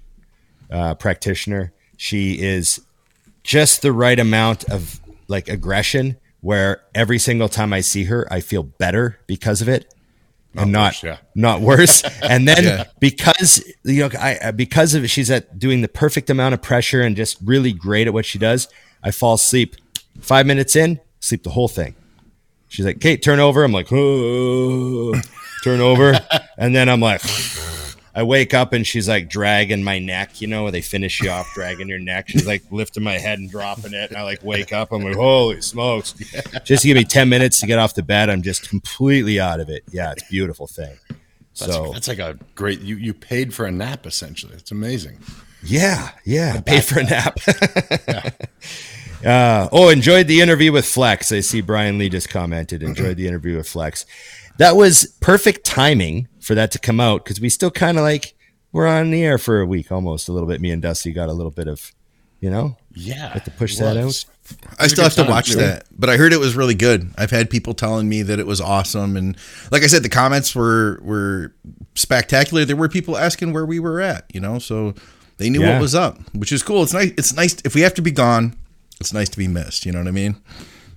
[0.70, 1.72] uh, practitioner.
[1.96, 2.80] She is
[3.50, 8.40] just the right amount of like aggression, where every single time I see her, I
[8.40, 9.92] feel better because of it,
[10.54, 11.16] and not worse, yeah.
[11.34, 12.02] not worse.
[12.22, 12.84] and then Yeah.
[13.00, 17.00] because you know, I because of it, she's at doing the perfect amount of pressure
[17.00, 18.68] and just really great at what she does.
[19.02, 19.74] I fall asleep
[20.20, 21.96] five minutes in, sleep the whole thing.
[22.68, 23.64] She's like, Kate, turn over.
[23.64, 25.12] I'm like, oh,
[25.64, 26.20] turn over.
[26.56, 27.20] and then I'm like,
[28.20, 31.30] I wake up and she's like dragging my neck, you know, where they finish you
[31.30, 32.28] off dragging your neck.
[32.28, 34.10] She's like lifting my head and dropping it.
[34.10, 34.92] And I like wake up.
[34.92, 36.12] I'm like, holy smokes.
[36.64, 38.28] Just give me 10 minutes to get off the bed.
[38.28, 39.84] I'm just completely out of it.
[39.90, 40.98] Yeah, it's a beautiful thing.
[41.08, 42.80] That's, So, that's like a great.
[42.80, 44.52] You you paid for a nap essentially.
[44.52, 45.18] It's amazing.
[45.64, 47.38] yeah, yeah, pay for a nap.
[49.22, 51.30] Uh, oh, enjoyed the interview with Flex.
[51.30, 52.82] I see Brian Lee just commented.
[52.82, 54.06] Enjoyed the interview with Flex.
[54.56, 58.34] That was perfect timing for that to come out because we still kind of like
[58.72, 60.60] we're on the air for a week almost a little bit.
[60.60, 61.92] Me and Dusty got a little bit of,
[62.40, 63.32] you know, Yeah.
[63.32, 64.26] Have to push it that was.
[64.78, 65.58] I still have to watch too.
[65.58, 67.12] that, but I heard it was really good.
[67.16, 69.36] I've had people telling me that it was awesome, and
[69.70, 71.54] like I said, the comments were were
[71.94, 72.64] spectacular.
[72.64, 74.94] There were people asking where we were at, you know, so
[75.36, 75.74] they knew Yeah.
[75.74, 76.82] what was up, which is cool.
[76.82, 77.12] It's nice.
[77.16, 78.56] It's nice if we have to be gone.
[79.00, 79.86] It's nice to be missed.
[79.86, 80.36] You know what I mean?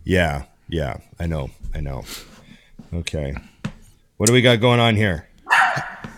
[0.03, 0.97] yeah, yeah.
[1.19, 2.05] I know, I know.
[2.91, 3.35] Okay,
[4.17, 5.27] what do we got going on here?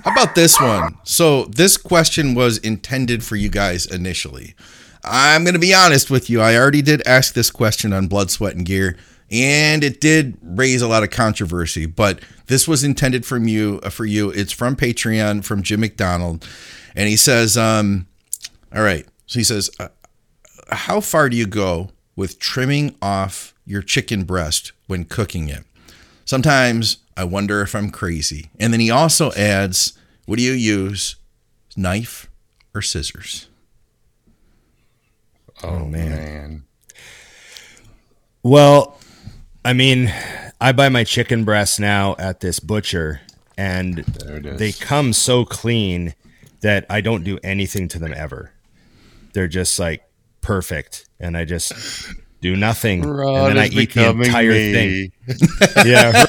[0.04, 0.98] How about this one?
[1.04, 4.56] So this question was intended for you guys initially.
[5.04, 6.42] I'm going to be honest with you.
[6.42, 8.98] I already did ask this question on Blood, Sweat, and Gear,
[9.32, 11.86] and it did raise a lot of controversy.
[11.86, 13.80] But this was intended from you.
[13.84, 16.48] uh, For you, it's from Patreon from Jim McDonald,
[16.96, 18.08] and he says, um,
[18.76, 19.90] "All right." So he says, uh,
[20.70, 25.66] "How far do you go with trimming off your chicken breast when cooking it?"
[26.26, 28.50] Sometimes I wonder if I'm crazy.
[28.60, 29.94] And then he also adds,
[30.26, 31.16] What do you use?
[31.78, 32.30] Knife
[32.74, 33.48] or scissors?
[35.64, 36.10] Oh, man.
[36.10, 36.64] man.
[38.44, 39.00] Well,
[39.64, 40.14] I mean,
[40.62, 43.22] I buy my chicken breasts now at this butcher,
[43.58, 46.14] and they come so clean
[46.62, 48.52] that I don't do anything to them ever.
[49.34, 50.04] They're just like
[50.42, 51.74] perfect, and I just
[52.42, 54.72] do nothing, Rod and then I eat the entire me.
[54.74, 55.12] thing.
[55.86, 56.26] Yeah,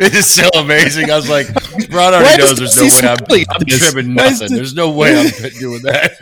[0.00, 1.10] it is so amazing.
[1.10, 1.48] I was like,
[1.90, 3.90] Rod already Why knows there's no way I'm, smell like I'm this?
[3.92, 4.48] trimming Why nothing.
[4.48, 6.12] the- There's no way I'm doing that.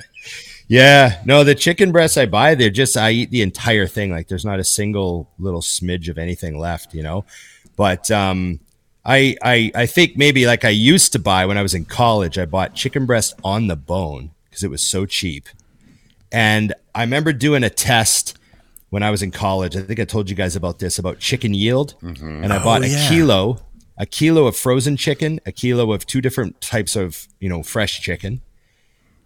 [0.68, 4.10] Yeah, no, the chicken breasts I buy, they're just I eat the entire thing.
[4.10, 7.24] Like there's not a single little smidge of anything left, you know.
[7.76, 8.60] But um,
[9.04, 12.38] I I I think maybe like I used to buy when I was in college.
[12.38, 15.48] I bought chicken breast on the bone because it was so cheap.
[16.32, 18.38] And I remember doing a test
[18.90, 19.76] when I was in college.
[19.76, 22.86] I think I told you guys about this about chicken yield, and I bought Oh,
[22.86, 23.06] yeah.
[23.06, 23.60] a kilo,
[23.98, 28.00] a kilo of frozen chicken, a kilo of two different types of you know fresh
[28.00, 28.40] chicken,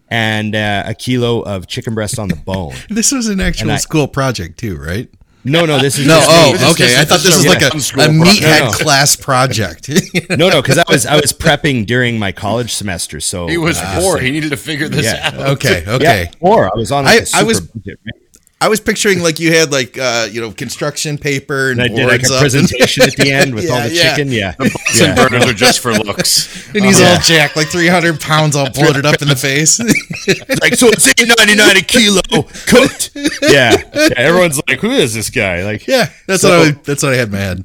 [0.08, 2.74] and uh, a kilo of chicken breast on the bone.
[2.88, 5.08] This was an actual I- school project too, right?
[5.44, 6.70] No, no, this is No, just oh, me.
[6.72, 6.98] Okay.
[6.98, 8.60] I thought this this was like a a, fun a school meathead.
[8.60, 8.70] No, no.
[8.72, 9.88] class project.
[10.30, 13.78] no, no, because I was I was prepping during my college semester, so He was
[13.78, 14.18] uh, poor.
[14.18, 15.30] He needed to figure this Yeah.
[15.34, 15.34] out.
[15.56, 16.30] okay, Yeah, okay.
[16.40, 17.04] or I was on.
[17.04, 18.14] Like I- a I was- budget, right?
[18.60, 21.94] I was picturing like you had like uh, you know construction paper and, and I
[21.96, 22.40] did like a up.
[22.40, 24.14] presentation at the end with all the yeah.
[24.14, 24.32] chicken.
[24.32, 26.66] Yeah, Bunsen burners are just for looks.
[26.74, 27.20] and he's Oh, all yeah.
[27.20, 29.78] jacked, like three hundred pounds, all bloated up in the face.
[30.62, 32.22] like so it's eight ninety nine a kilo
[32.66, 33.10] cooked.
[33.42, 33.76] Yeah.
[33.92, 35.62] yeah, everyone's like, who is this guy?
[35.64, 37.64] Like, yeah, that's So- what I, that's what I had in my head.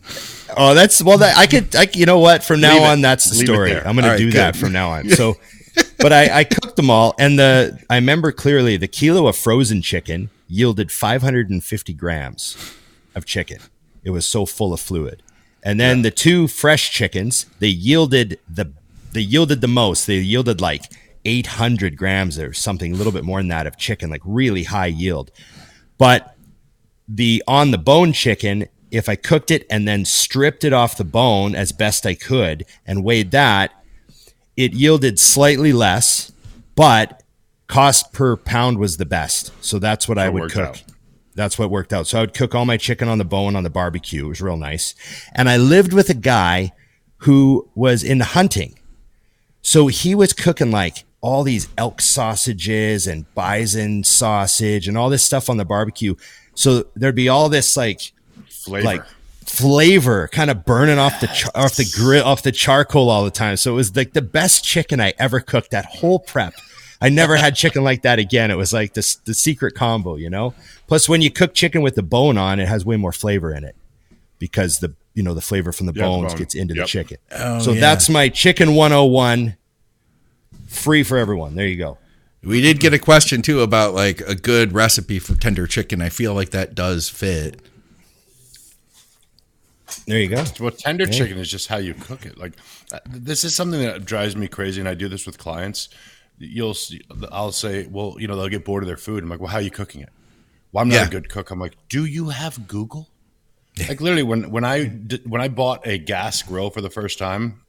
[0.57, 2.43] oh, that's well, that I could, I you know what?
[2.43, 2.87] From now Leave it.
[2.89, 3.75] on, that's the Leave story.
[3.75, 5.07] I'm going All to right, do that from now on.
[5.11, 5.35] So,
[5.99, 9.81] but I, I cooked them all, and the I remember clearly the kilo of frozen
[9.81, 12.75] chicken yielded 550 grams
[13.15, 13.59] of chicken.
[14.03, 15.23] It was so full of fluid,
[15.63, 18.73] and then the two fresh chickens they yielded the
[19.11, 20.07] they yielded the most.
[20.07, 20.83] They yielded like
[21.25, 24.87] 800 grams or something, a little bit more than that of chicken, like really high
[24.87, 25.31] yield.
[25.97, 26.35] But
[27.07, 31.03] the on the bone chicken, if I cooked it and then stripped it off the
[31.03, 33.71] bone as best I could and weighed that,
[34.55, 36.31] it yielded slightly less,
[36.75, 37.23] but
[37.69, 39.53] cost per pound was the best.
[39.63, 40.65] So that's what I would cook.
[40.65, 40.83] out.
[41.35, 42.07] That's what worked out.
[42.07, 44.25] So I would cook all my chicken on the bone on the barbecue.
[44.25, 44.93] It was real nice.
[45.33, 46.73] And I lived with a guy
[47.19, 48.77] who was in hunting.
[49.61, 55.23] So he was cooking like all these elk sausages and bison sausage and all this
[55.23, 56.15] stuff on the barbecue.
[56.55, 58.11] So there'd be all this like
[58.49, 58.85] Flavor.
[58.85, 59.05] like
[59.45, 63.31] flavor kind of burning off the char- off the grill off the charcoal all the
[63.31, 63.57] time.
[63.57, 65.71] So it was like the best chicken I ever cooked.
[65.71, 66.53] That whole prep.
[67.01, 68.51] I never had chicken like that again.
[68.51, 70.53] It was like this the secret combo, you know.
[70.87, 73.63] Plus, when you cook chicken with the bone on, it has way more flavor in
[73.63, 73.75] it
[74.37, 76.37] because the you know the flavor from the Yeah, the bones bone.
[76.39, 77.17] gets into the chicken.
[77.31, 77.79] Oh, so yeah.
[77.79, 79.55] that's my chicken 101
[80.67, 81.55] free for everyone.
[81.55, 81.97] There you go.
[82.43, 86.01] We did get a question too about like a good recipe for tender chicken.
[86.01, 87.61] I feel like that does fit.
[90.05, 90.43] There you go.
[90.59, 92.37] Well, tender chicken is just how you cook it.
[92.37, 92.53] Like
[92.91, 95.89] uh, this is something that drives me crazy, and I do this with clients.
[96.39, 99.23] You'll, see, I'll say, well, you know, they'll get bored of their food.
[99.23, 100.09] I'm like, well, how are you cooking it?
[100.71, 101.05] Well, I'm not Yeah.
[101.07, 101.51] a good cook.
[101.51, 103.09] I'm like, do you have Google?
[103.87, 107.17] Like literally, when when I did, when I bought a gas grill for the first
[107.17, 107.61] time,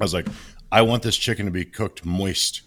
[0.00, 0.26] I was like,
[0.72, 2.62] I want this chicken to be cooked moist.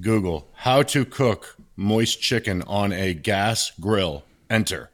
[0.00, 4.24] Google how to cook moist chicken on a gas grill.
[4.50, 4.90] Enter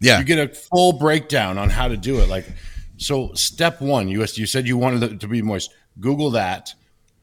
[0.00, 2.28] Yeah, you get a full breakdown on how to do it.
[2.28, 2.46] Like,
[2.96, 5.72] so step one, you you said you wanted it to be moist.
[5.98, 6.74] Google that,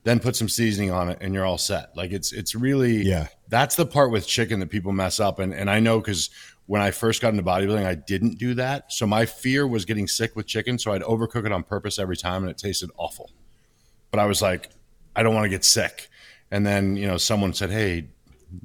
[0.04, 1.96] then put some seasoning on it, and you're all set.
[1.96, 3.28] Like it's it's really Yeah.
[3.50, 6.30] That's the part with chicken that people mess up, and and I know because
[6.66, 8.92] when I first got into bodybuilding, I didn't do that.
[8.92, 12.18] So my fear was getting sick with chicken, so I'd overcook it on purpose every
[12.18, 13.32] time, and it tasted awful.
[14.12, 14.70] But I was like,
[15.16, 16.10] I don't want to get sick.
[16.52, 18.08] And then you know someone said, Hey,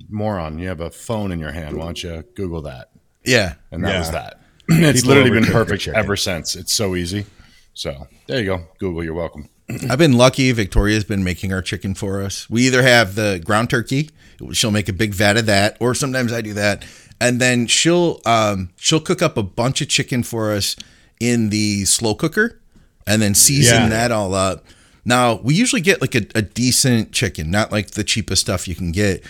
[0.08, 1.76] moron, you have a phone in your hand.
[1.76, 2.90] Why don't you Google that?
[3.24, 3.54] yeah.
[3.70, 3.98] and that Yeah.
[3.98, 4.38] was that.
[4.68, 6.54] it's literally been perfect ever since.
[6.56, 7.26] It's so easy.
[7.74, 8.64] So there you go.
[8.78, 9.48] Google, you're welcome.
[9.90, 10.50] I've been lucky.
[10.52, 12.48] Victoria's been making our chicken for us.
[12.50, 14.10] We either have the ground turkey,
[14.52, 16.84] she'll make a big vat of that, or sometimes I do that,
[17.20, 20.76] and then she'll um, she'll cook up a bunch of chicken for us
[21.20, 22.58] in the slow cooker,
[23.06, 23.88] and then season Yeah.
[23.90, 24.64] that all up.
[25.04, 28.74] Now we usually get like a, a decent chicken, not like the cheapest stuff you
[28.74, 29.24] can get,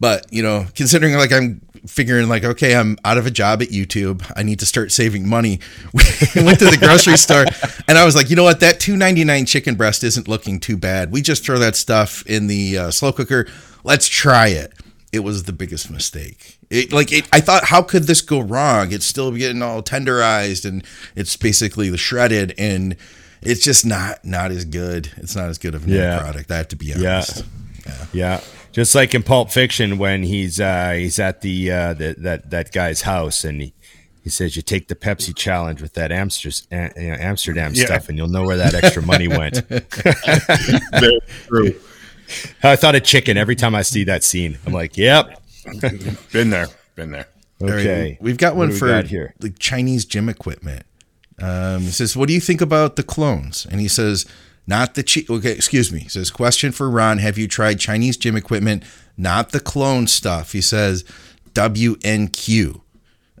[0.00, 3.68] but you know, considering like I'm figuring like okay, I'm out of a job at
[3.68, 5.60] YouTube, I need to start saving money.
[6.34, 7.44] We went to the grocery store,
[7.88, 10.60] and I was like, you know what, that two ninety nine chicken breast isn't looking
[10.60, 11.12] too bad.
[11.12, 13.46] We just throw that stuff in the uh, slow cooker.
[13.84, 14.72] Let's try it.
[15.12, 16.58] It was the biggest mistake.
[16.68, 18.92] It like it, I thought, how could this go wrong?
[18.92, 22.96] It's still getting all tenderized, and it's basically the shredded, and
[23.40, 25.10] it's just not not as good.
[25.16, 26.18] It's not as good of a Yeah.
[26.18, 26.50] product.
[26.50, 27.44] I have to be honest.
[27.86, 27.92] Yeah.
[27.94, 28.14] honest.
[28.14, 28.40] Yeah.
[28.76, 32.72] Just like in Pulp Fiction when he's uh, he's at the, uh, the that that
[32.72, 33.72] guy's house and he,
[34.22, 37.86] he says you take the Pepsi challenge with that Amsterdam, you know, Amsterdam Yeah.
[37.86, 39.62] stuff and you'll know where that extra money went.
[39.66, 41.80] Very true.
[42.62, 44.58] I thought of chicken every time I see that scene.
[44.66, 45.40] I'm like, yep.
[46.32, 46.66] Been there.
[46.96, 47.28] Been there.
[47.62, 48.18] All right, Okay.
[48.20, 49.34] we've got one we for got here.
[49.38, 50.84] the Chinese gym equipment.
[51.40, 54.26] Um, he says, "What do you think about the clones?" And he says,
[54.66, 56.00] "Not the cheap." Okay, excuse me.
[56.00, 58.82] He says, "Question for Ron: Have you tried Chinese gym equipment
[59.16, 60.52] not the clone stuff.
[60.52, 61.04] He says
[61.54, 62.80] WNQ,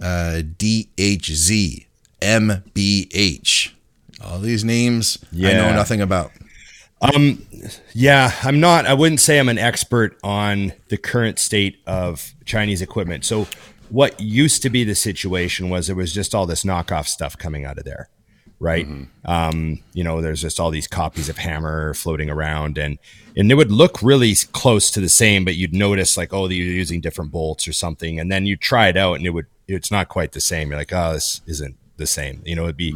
[0.00, 1.86] uh, DHZ,
[2.20, 3.72] MBH.
[4.24, 6.32] All these names I know nothing about.
[7.02, 7.46] Um,
[7.92, 8.86] yeah, I'm not.
[8.86, 13.24] I wouldn't say I'm an expert on the current state of Chinese equipment.
[13.26, 13.46] So,
[13.90, 17.66] what used to be the situation was there was just all this knockoff stuff coming
[17.66, 18.08] out of there,
[18.58, 18.86] right?
[19.24, 22.98] Um, you know, there's just all these copies of Hammer floating around, and
[23.36, 26.66] and they would look really close to the same, but you'd notice like, oh, you're
[26.66, 29.90] using different bolts or something, and then you try it out, and it would it's
[29.90, 30.70] not quite the same.
[30.70, 32.42] You're like, oh, this isn't the same.
[32.44, 32.92] You know, it'd be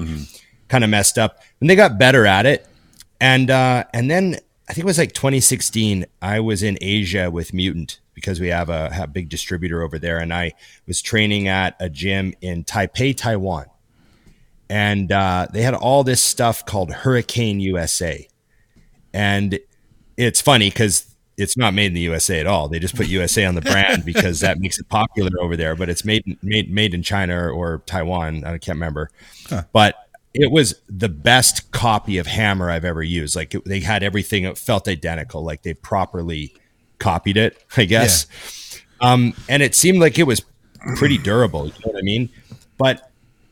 [0.68, 2.66] kind of messed up, and they got better at it
[3.20, 4.36] and uh, and then
[4.68, 6.06] I think it was like 2016.
[6.22, 9.98] I was in Asia with Mutant because we have a, have a big distributor over
[9.98, 10.52] there, and I
[10.86, 13.66] was training at a gym in Taipei, Taiwan,
[14.70, 18.26] and uh, they had all this stuff called Hurricane USA,
[19.12, 19.58] and
[20.16, 22.68] it's funny because it's not made in the USA at all.
[22.68, 25.74] They just put USA on the brand because that makes it popular over there.
[25.74, 28.44] But it's made made made in China or Taiwan.
[28.44, 29.10] I can't remember.
[29.72, 29.96] But
[30.32, 33.34] it was the best copy of Hammer I've ever used.
[33.34, 35.42] Like it, they had everything; it felt identical.
[35.42, 36.54] Like they properly
[37.00, 38.26] copied it, I guess.
[39.00, 40.42] Um, and it seemed like it was
[40.94, 41.66] pretty durable.
[41.66, 42.28] You know what I mean?
[42.78, 43.09] But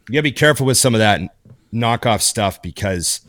[0.09, 1.21] you gotta be careful with some of that
[1.73, 3.21] knockoff stuff because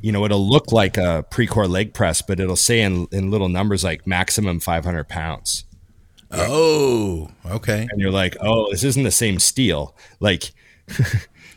[0.00, 3.48] you know it'll look like a Precor leg press, but it'll say in in little
[3.48, 5.64] numbers like maximum 500 pounds,
[6.30, 7.86] Oh, okay.
[7.90, 9.96] and you're like, oh, this isn't the same steel.
[10.20, 10.50] Like,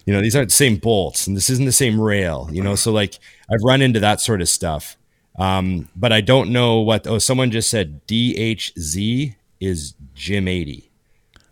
[0.05, 2.49] you know, these aren't the same bolts, and this isn't the same rail.
[2.51, 3.15] You know, so like
[3.51, 4.97] I've run into that sort of stuff.
[5.37, 7.05] Um, but I don't know what.
[7.07, 10.89] Oh, someone just said DHZ is Jim 80.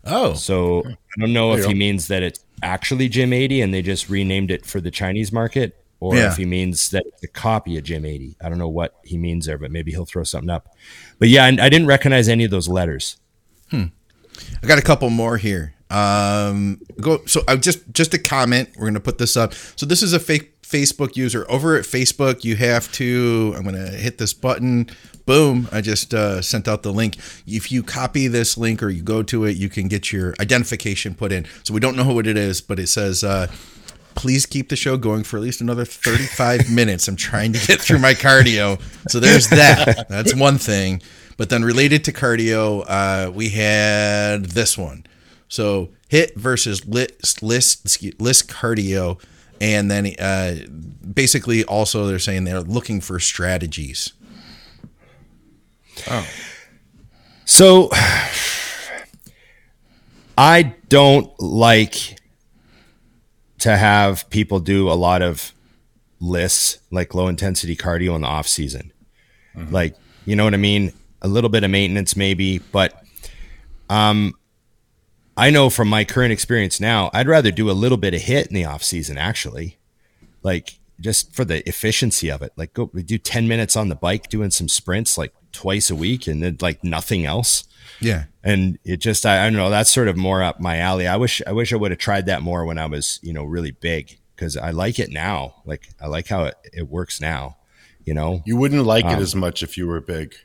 [0.05, 4.09] Oh, So I don't know if he means that it's actually Gym80 and they just
[4.09, 6.31] renamed it for the Chinese market, or Yeah.
[6.31, 8.35] if he means that it's a copy of Gym80.
[8.43, 10.75] I don't know what he means there, but maybe he'll throw something up.
[11.19, 13.17] But yeah, I, I didn't recognize any of those letters.
[13.71, 15.73] I got a couple more here.
[15.89, 17.21] Um, go.
[17.25, 18.69] So I just just a comment.
[18.77, 19.53] We're gonna put this up.
[19.75, 22.43] So this is a fake Facebook user over at Facebook.
[22.43, 23.53] You have to.
[23.57, 24.87] I'm gonna HIIT this button.
[25.25, 25.67] Boom!
[25.71, 27.17] I just uh, sent out the link.
[27.45, 31.15] If you copy this link or you go to it, you can get your identification
[31.15, 31.45] put in.
[31.63, 33.23] So we don't know what it is, but it says.
[33.23, 33.47] Uh,
[34.15, 37.07] Please keep the show going for at least another 35 minutes.
[37.07, 38.81] I'm trying to get through my cardio.
[39.09, 40.09] So there's that.
[40.09, 41.01] That's one thing.
[41.37, 45.05] But then related to cardio, uh, we had this one.
[45.47, 49.21] So hit versus LISS LISS LISS cardio,
[49.61, 50.55] and then uh,
[51.13, 54.13] basically also they're saying they're looking for strategies.
[56.09, 56.27] Oh.
[57.45, 57.89] So
[60.37, 62.17] I don't like
[63.59, 65.53] to have people do a lot of
[66.21, 68.93] lists like low intensity cardio in the off season.
[69.71, 69.95] Like,
[70.25, 70.93] you know what I mean?
[71.21, 73.03] A little bit of maintenance maybe, but
[73.89, 74.33] um
[75.39, 78.47] I know from my current experience now, I'd rather do a little bit of HIIT
[78.47, 79.77] in the off season actually.
[80.43, 82.51] Like just for the efficiency of it.
[82.57, 86.27] Like go do 10 minutes on the bike doing some sprints like twice a week
[86.27, 87.63] and then like nothing else
[88.01, 88.25] Yeah.
[88.43, 91.15] and it just I, I don't know that's sort of more up my alley i
[91.15, 93.71] wish i wish i would have tried that more when i was you know really
[93.71, 97.57] big because i like it now like i like how it, it works now
[98.05, 100.35] you know You wouldn't like it um, as much if you were big.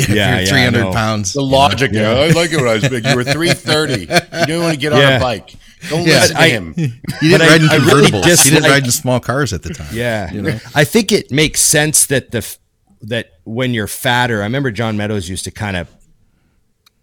[0.08, 0.92] Yeah, Yeah, you're I 300 know.
[0.92, 1.32] pounds.
[1.32, 2.10] The logic, yeah.
[2.12, 3.04] I like it when I was big.
[3.04, 3.92] You were 330.
[4.00, 5.54] You didn't want to get on a bike.
[5.88, 6.74] Don't Yeah, listen to I- him.
[7.20, 8.44] He didn't ride in I really convertibles.
[8.44, 9.88] he didn't ride in small cars at the time.
[9.94, 10.58] yeah You know?
[10.74, 12.56] i think it makes sense that the
[13.02, 15.88] that when you're fatter i remember john meadows used to kind of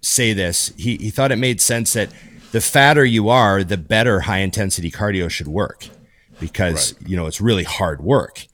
[0.01, 2.09] say this he, he thought it made sense that
[2.51, 5.87] the fatter you are the better high intensity cardio should work
[6.39, 8.45] because you know it's really hard work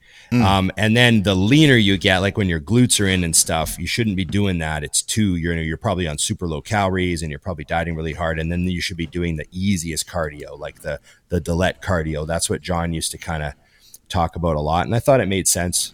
[0.42, 3.78] um, and then the leaner you get like when your glutes are in and stuff
[3.78, 4.82] you shouldn't be doing that.
[4.84, 8.38] It's too you're you're probably on super low calories and you're probably dieting really hard.
[8.38, 12.26] And then you should be doing the easiest cardio like the the Dillette cardio.
[12.26, 13.52] That's what john used to kind of
[14.08, 14.86] talk about a lot.
[14.86, 15.92] And i thought it made sense.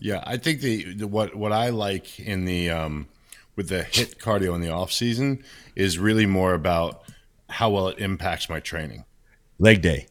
[0.00, 3.06] Yeah, I think the, the what what I like in the um,
[3.54, 5.44] with the HIIT cardio in the off season
[5.76, 7.02] is really more about
[7.48, 9.04] how well it impacts my training.
[9.60, 10.08] Leg day.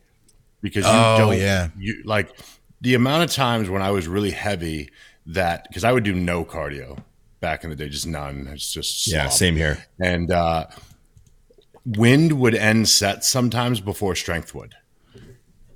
[0.61, 1.69] Because you Oh, don't yeah.
[1.77, 2.29] you like
[2.81, 4.89] the amount of times when I was really heavy
[5.27, 6.97] that because I would do no cardio
[7.39, 8.47] back in the day, just none.
[8.51, 10.67] It's just yeah same here and uh,
[11.85, 14.75] wind would end sets sometimes before strength would,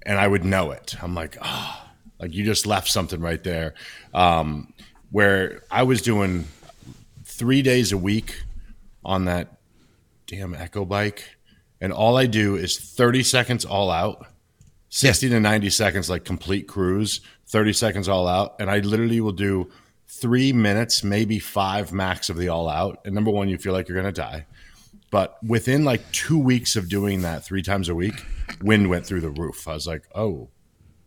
[0.05, 0.95] and I would know it.
[1.01, 3.73] I'm like, ah, like you just left something right there.
[4.13, 4.73] Um,
[5.11, 6.45] where I was doing
[7.23, 8.41] three days a week
[9.03, 9.57] on that
[10.27, 11.37] damn Echo bike,
[11.79, 14.27] and all I do is 30 seconds all out,
[14.95, 19.33] 60 to 90 seconds like complete cruise, 30 seconds all out, and I literally will
[19.33, 19.69] do
[20.07, 23.01] three minutes, maybe five max of the all out.
[23.03, 24.45] And number one, you feel like you're going to die.
[25.11, 28.13] But within like two weeks of doing that three times a week,
[28.61, 29.67] wind went through the roof.
[29.67, 30.47] I was like, oh,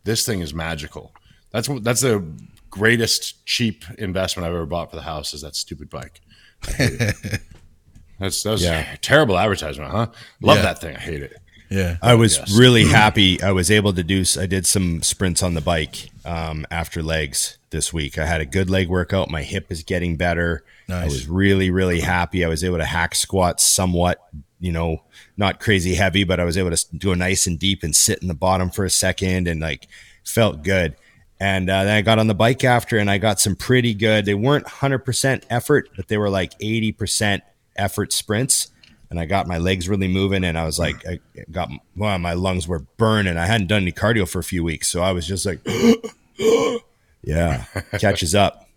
[0.03, 1.11] this thing is magical.
[1.49, 2.23] That's what that's the
[2.69, 6.21] greatest cheap investment I've ever bought for the house is that stupid bike.
[6.67, 7.41] I hate it.
[8.19, 8.95] that's that Yeah.
[9.01, 10.07] terrible advertisement, huh?
[10.41, 10.61] Love Yeah.
[10.63, 10.95] that thing.
[10.95, 11.35] I hate it.
[11.69, 11.97] Yeah.
[12.01, 12.57] I was Yes.
[12.57, 13.41] really happy.
[13.41, 14.23] I was able to do.
[14.39, 18.17] I did some sprints on the bike um, after legs this week.
[18.17, 19.29] I had a good leg workout.
[19.29, 20.63] My hip is getting better.
[20.91, 22.43] I was really, really happy.
[22.43, 24.19] I was able to hack squats somewhat.
[24.59, 25.03] You know,
[25.37, 28.27] not crazy heavy, but I was able to go nice and deep and sit in
[28.27, 29.87] the bottom for a second and like
[30.25, 30.95] felt good.
[31.39, 34.25] And uh, then I got on the bike after, and I got some pretty good.
[34.25, 37.43] They weren't hundred percent effort, but they were like eighty percent
[37.77, 38.69] effort sprints
[39.09, 41.19] and I got my legs really moving, and I was like, I
[41.51, 43.37] got well, my lungs were burning.
[43.37, 45.59] I hadn't done any cardio for a few weeks, so I was just like,
[47.23, 47.65] yeah,
[47.99, 48.67] catches up.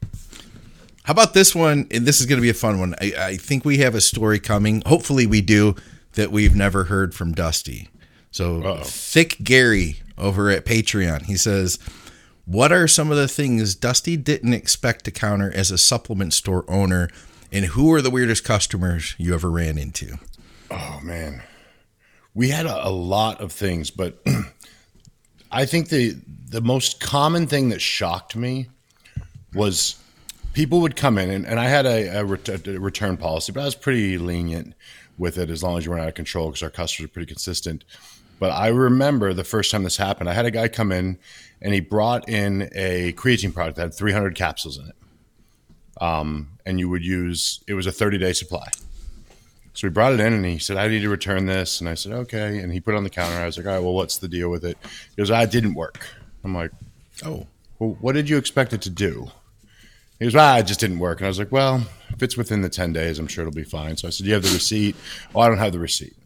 [1.05, 1.89] How about this one?
[1.91, 2.95] And This is going to be a fun one.
[3.01, 4.83] I, I think we have a story coming.
[4.87, 5.75] Hopefully, we do
[6.13, 7.89] that we've never heard from Dusty.
[8.31, 8.83] So, Uh-oh.
[8.85, 11.79] Thick Gary over at Patreon, he says,
[12.47, 16.65] What are some of the things Dusty didn't expect to counter as a supplement store
[16.69, 17.09] owner?
[17.53, 20.19] And who are the weirdest customers you ever ran into?
[20.71, 21.43] Oh man,
[22.35, 24.25] we had a, a lot of things, but
[25.53, 26.17] I think the
[26.49, 28.69] the most common thing that shocked me
[29.55, 29.97] was
[30.53, 33.61] people would come in, and, and I had a, a, ret- a return policy, but
[33.61, 34.75] I was pretty lenient
[35.19, 37.27] with it as long as you weren't out of control because our customers are pretty
[37.27, 37.85] consistent.
[38.39, 41.19] But I remember the first time this happened, I had a guy come in
[41.61, 44.97] and he brought in a creatine product that had 300 capsules in it.
[46.01, 48.69] Um, and you would use it was a 30 day supply.
[49.75, 51.81] So he brought it in and he said, I need to return this.
[51.81, 52.59] And I said, okay.
[52.59, 53.37] And he put it on the counter.
[53.37, 54.77] I was like, all right, well, what's the deal with it?
[54.83, 56.07] He goes, it didn't work.
[56.45, 56.73] I'm like,
[57.25, 57.47] Oh,
[57.79, 59.31] well, what did you expect it to do?
[60.19, 61.19] He goes, ah, it just didn't work.
[61.19, 63.65] And I was like, well, if it's within the 10 days, I'm sure it'll be
[63.65, 63.97] fine.
[63.97, 64.97] So I said, you have the receipt?
[65.35, 66.17] Oh, I don't have the receipt.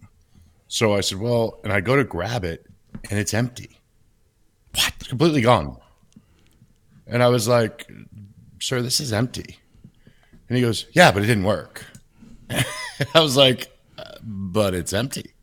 [0.68, 2.66] So I said, well, and I go to grab it
[3.10, 3.78] and it's empty.
[4.74, 4.92] What?
[5.00, 5.78] It's completely gone.
[7.06, 7.90] And I was like,
[8.60, 9.58] sir, this is empty.
[10.48, 11.84] And he goes, yeah, but it didn't work.
[12.50, 15.34] I was like, "Uh, but it's empty.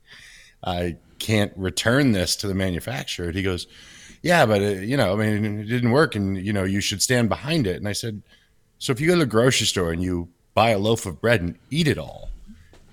[0.64, 3.28] I can't return this to the manufacturer.
[3.28, 3.68] And he goes,
[4.22, 7.02] yeah, but it, you know, I mean, it didn't work, and you know, you should
[7.02, 7.76] stand behind it.
[7.76, 8.22] And I said,
[8.80, 11.42] so if you go to the grocery store and you buy a loaf of bread
[11.42, 12.30] and eat it all,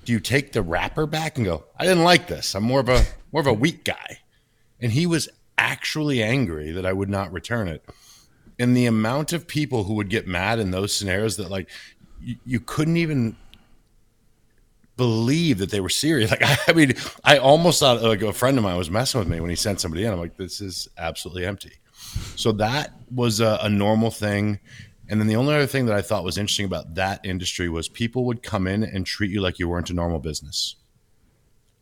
[0.05, 2.55] do you take the wrapper back and go, I didn't like this.
[2.55, 4.19] I'm more of a more of a wheat guy.
[4.81, 7.85] And he was actually angry that I would not return it.
[8.61, 11.69] And the amount of people who would get mad in those scenarios that like
[12.21, 13.37] you, you couldn't even
[14.97, 16.31] believe that they were serious.
[16.31, 16.95] Like I mean,
[17.25, 19.81] I almost thought like a friend of mine was messing with me when he sent
[19.81, 20.13] somebody in.
[20.13, 21.73] I'm like, this is absolutely empty.
[22.37, 24.59] So that was a, a normal thing.
[25.09, 27.89] And then the only other thing that I thought was interesting about that industry was
[27.89, 30.77] people would come in and treat you like you weren't a normal business.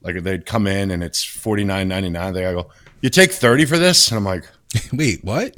[0.01, 2.33] Like they'd come in and it's forty nine ninety nine.
[2.33, 2.71] They go,
[3.01, 4.45] you take thirty for this, and I'm like,
[4.93, 5.57] wait, what?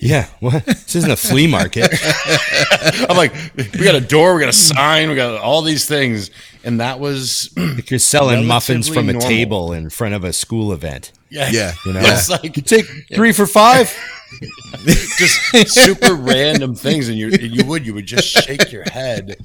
[0.00, 0.64] Yeah, what?
[0.64, 1.88] This isn't a flea market.
[3.10, 6.30] I'm like, we got a door, we got a sign, we got all these things,
[6.62, 9.20] and that was Like you're selling muffins from a normal.
[9.28, 11.10] table in front of a school event.
[11.30, 13.92] yeah, Yeah, You know, It's like you take three for five.
[14.84, 19.36] just super random things, and you you would you would just shake your head.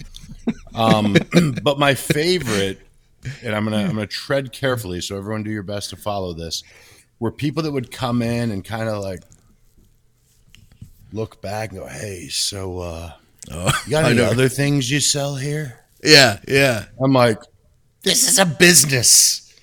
[0.76, 1.16] Um,
[1.64, 2.80] but my favorite,
[3.44, 6.64] and I'm gonna I'm gonna tread carefully, so everyone do your best to follow this.
[7.20, 9.22] Were people that would come in and kind of like
[11.14, 13.12] look back and go, "Hey, so uh,
[13.86, 16.86] you got any other things you sell here?" Yeah, yeah.
[17.02, 17.38] I'm like,
[18.02, 19.54] this is a business.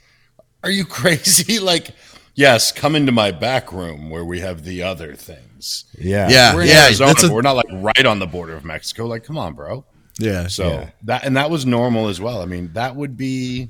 [0.64, 1.58] Are you crazy?
[1.58, 1.90] Like,
[2.34, 5.84] yes, come into my back room where we have the other things.
[5.98, 6.54] Yeah, Yeah.
[6.54, 9.04] We're in yeah, Arizona, a- we're not like right on the border of Mexico.
[9.06, 9.84] Like, come on, bro.
[10.18, 10.46] Yeah.
[10.48, 10.90] So Yeah.
[11.04, 12.40] that and that was normal as well.
[12.40, 13.68] I mean, that would be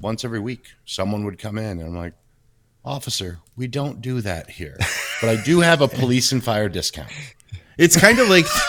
[0.00, 0.64] once every week.
[0.86, 2.14] Someone would come in and I'm like,
[2.84, 4.76] officer, we don't do that here.
[5.20, 7.10] But I do have a police and fire discount.
[7.78, 8.44] It's kind of like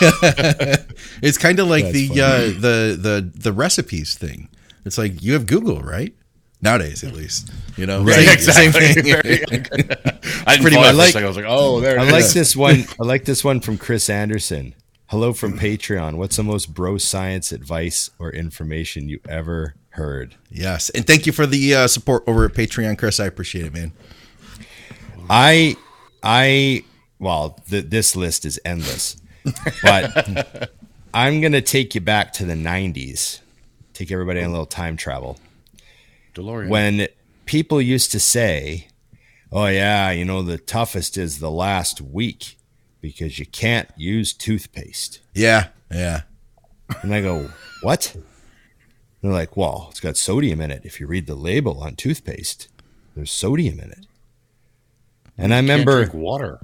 [1.22, 2.20] it's kind of like That's the funny.
[2.20, 4.48] uh, the the the recipes thing.
[4.84, 6.14] It's like you have Google, right?
[6.62, 8.96] Nowadays, at least, you know, Right, Same- same thing.
[10.46, 10.86] I Pretty much.
[10.86, 11.98] it for a Like- I was like, oh, there.
[12.00, 12.84] I like this one.
[12.98, 14.74] I like this one from Chris Anderson.
[15.08, 16.14] Hello from Patreon.
[16.14, 20.34] What's the most bro science advice or information you ever heard?
[20.50, 23.20] yes, and thank you for the uh, support over at Patreon, Chris.
[23.20, 23.92] I appreciate it, man.
[25.28, 25.76] I,
[26.22, 26.84] I,
[27.18, 29.16] well, th- this list is endless,
[29.82, 30.70] but
[31.14, 33.40] I'm gonna take you back to the '90s.
[33.92, 35.38] Take everybody on a little time travel.
[36.34, 36.68] DeLorean.
[36.68, 37.08] when
[37.46, 38.88] people used to say,
[39.50, 42.56] "Oh yeah, you know the toughest is the last week
[43.04, 45.20] because you can't use toothpaste.
[45.34, 46.22] Yeah, yeah.
[47.02, 47.50] And I go,
[47.82, 48.16] what?
[49.24, 50.82] And they're like, well, it's got sodium in it.
[50.84, 52.68] If you read the label on toothpaste,
[53.16, 54.04] there's sodium in it.
[55.38, 56.60] And I Can't remember, drink water.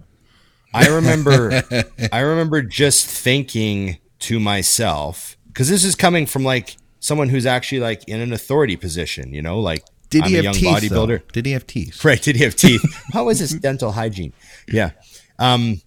[0.74, 1.62] I remember,
[2.12, 7.80] I remember just thinking to myself, because this is coming from like someone who's actually
[7.80, 10.90] like in an authority position, you know, like Did I'm he a have young teeth?
[10.90, 11.06] though?
[11.32, 12.04] Did he have teeth?
[12.04, 12.20] Right.
[12.20, 12.82] Did he have teeth?
[13.14, 14.34] How was his dental hygiene?
[14.68, 14.90] Yeah.
[15.38, 15.80] Um,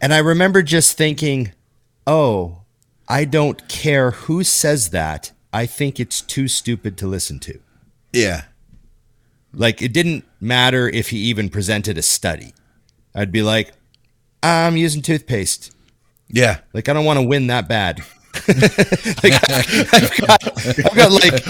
[0.00, 1.52] and I remember just thinking,
[2.06, 2.62] oh,
[3.06, 5.32] I don't care who says that.
[5.52, 7.58] I think it's too stupid to listen to.
[8.12, 8.44] Yeah.
[9.52, 12.54] Like, it didn't matter if he even presented a study.
[13.14, 13.72] I'd be like,
[14.42, 15.74] I'm using toothpaste.
[16.28, 16.60] Yeah.
[16.72, 18.00] Like, I don't want to win that bad.
[18.48, 21.46] like, I've got, I've got like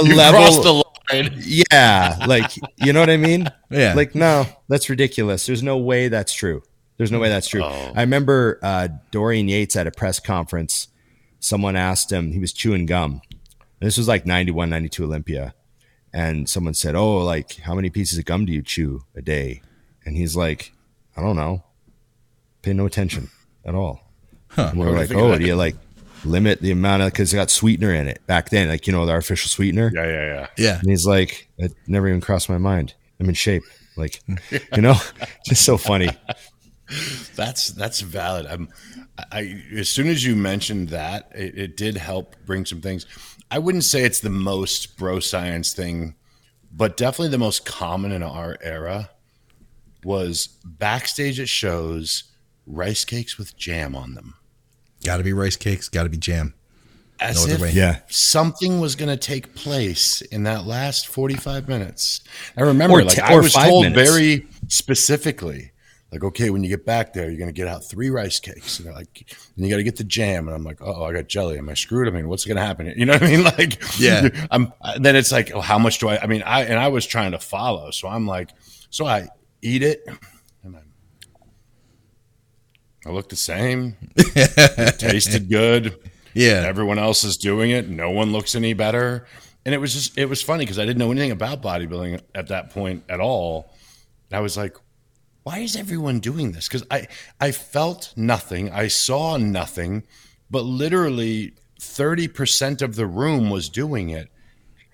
[0.00, 0.82] a You level.
[1.12, 3.50] Yeah, like you know what I mean?
[3.70, 3.94] Yeah.
[3.94, 5.44] Like no, that's ridiculous.
[5.46, 6.62] There's no way that's true.
[6.96, 7.62] There's no way that's true.
[7.62, 7.92] Oh.
[7.94, 10.88] I remember uh, Dorian Yates at a press conference.
[11.40, 13.20] Someone asked him, he was chewing gum.
[13.82, 15.54] And this was like 91, 92 Olympia.
[16.12, 19.60] And someone said, Oh, like, how many pieces of gum do you chew a day?
[20.04, 20.72] And he's like,
[21.16, 21.64] I don't know.
[22.62, 23.28] Pay no attention
[23.64, 24.00] at all.
[24.56, 25.38] And we're What do you like, Oh, that?
[25.40, 25.74] do you like
[26.24, 29.04] limit the amount of, because it got sweetener in it back then, like, you know,
[29.04, 29.90] the artificial sweetener?
[29.92, 30.46] Yeah, yeah, yeah.
[30.56, 30.78] Yeah.
[30.78, 32.94] And he's like, it never even crossed my mind.
[33.18, 33.64] I'm in shape.
[33.96, 34.22] Like,
[34.76, 34.94] you know,
[35.44, 36.08] just so funny.
[37.34, 38.46] That's that's valid.
[38.46, 38.68] I'm,
[39.30, 43.06] I as soon as you mentioned that, it, it did help bring some things.
[43.52, 46.14] I wouldn't say it's the most bro science thing,
[46.72, 49.10] but definitely the most common in our era
[50.04, 52.24] was backstage at shows,
[52.66, 54.34] rice cakes with jam on them,
[55.04, 55.88] Got to be rice cakes.
[55.88, 56.54] Got to be jam.
[57.20, 57.72] as No if way.
[57.72, 58.00] Yeah.
[58.08, 62.20] something was going to take place in that last forty-five minutes.
[62.56, 64.10] I remember, Or like t- I or was told minutes.
[64.10, 65.71] very specifically,
[66.12, 68.78] like, okay, when you get back there, you're going to get out three rice cakes,
[68.78, 69.24] and they're like,
[69.56, 71.56] and you got to get the jam, and I'm like, oh, I got jelly.
[71.58, 72.06] Am I screwed?
[72.06, 72.86] I mean, what's going to happen?
[72.86, 72.94] here?
[72.96, 73.42] You know what I mean?
[73.58, 74.28] Like, Yeah.
[74.50, 74.72] I'm.
[75.00, 76.22] Then it's like, oh, how much do I?
[76.22, 78.50] I mean, I and I was trying to follow, so I'm like,
[78.90, 79.28] so I
[79.62, 80.04] eat it,
[80.62, 80.80] and I.
[83.04, 83.96] I look the same.
[84.16, 85.98] It tasted good
[86.34, 86.62] Yeah.
[86.64, 89.26] everyone else is doing it no one looks any better
[89.66, 92.48] and it was just it was funny because i didn't know anything about bodybuilding at
[92.48, 93.74] that point at all
[94.30, 94.76] and i was like
[95.42, 96.68] why is everyone doing this?
[96.68, 97.06] Because i
[97.40, 98.70] i felt nothing.
[98.70, 100.04] I saw nothing
[100.50, 104.28] but literally 30% of the room was doing it.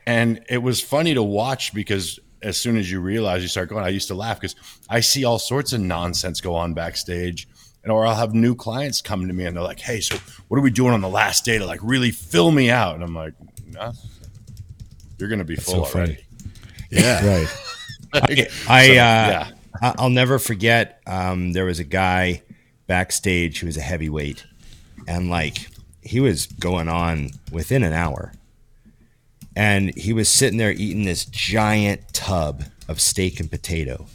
[0.06, 3.84] And it was funny to watch because as soon as you realize you start going
[3.84, 4.54] i used to laugh because
[4.88, 7.48] i see all sorts of nonsense go on backstage
[7.82, 10.56] and or i'll have new clients come to me and they're like hey so what
[10.56, 12.94] are we doing on the last day to like really fill me out?
[12.94, 13.34] And i'm like
[13.72, 13.92] nah,
[15.18, 16.18] you're gonna be full so already.
[16.90, 17.46] Yeah.
[18.14, 18.48] Right.
[18.68, 19.48] I, so, uh, yeah.
[19.50, 21.00] I- I'll never forget.
[21.06, 22.42] Um, there was a guy
[22.86, 24.44] backstage who was a heavyweight,
[25.06, 25.68] and like
[26.02, 28.32] he was going on within an hour,
[29.54, 34.06] and he was sitting there eating this giant tub of steak and potato,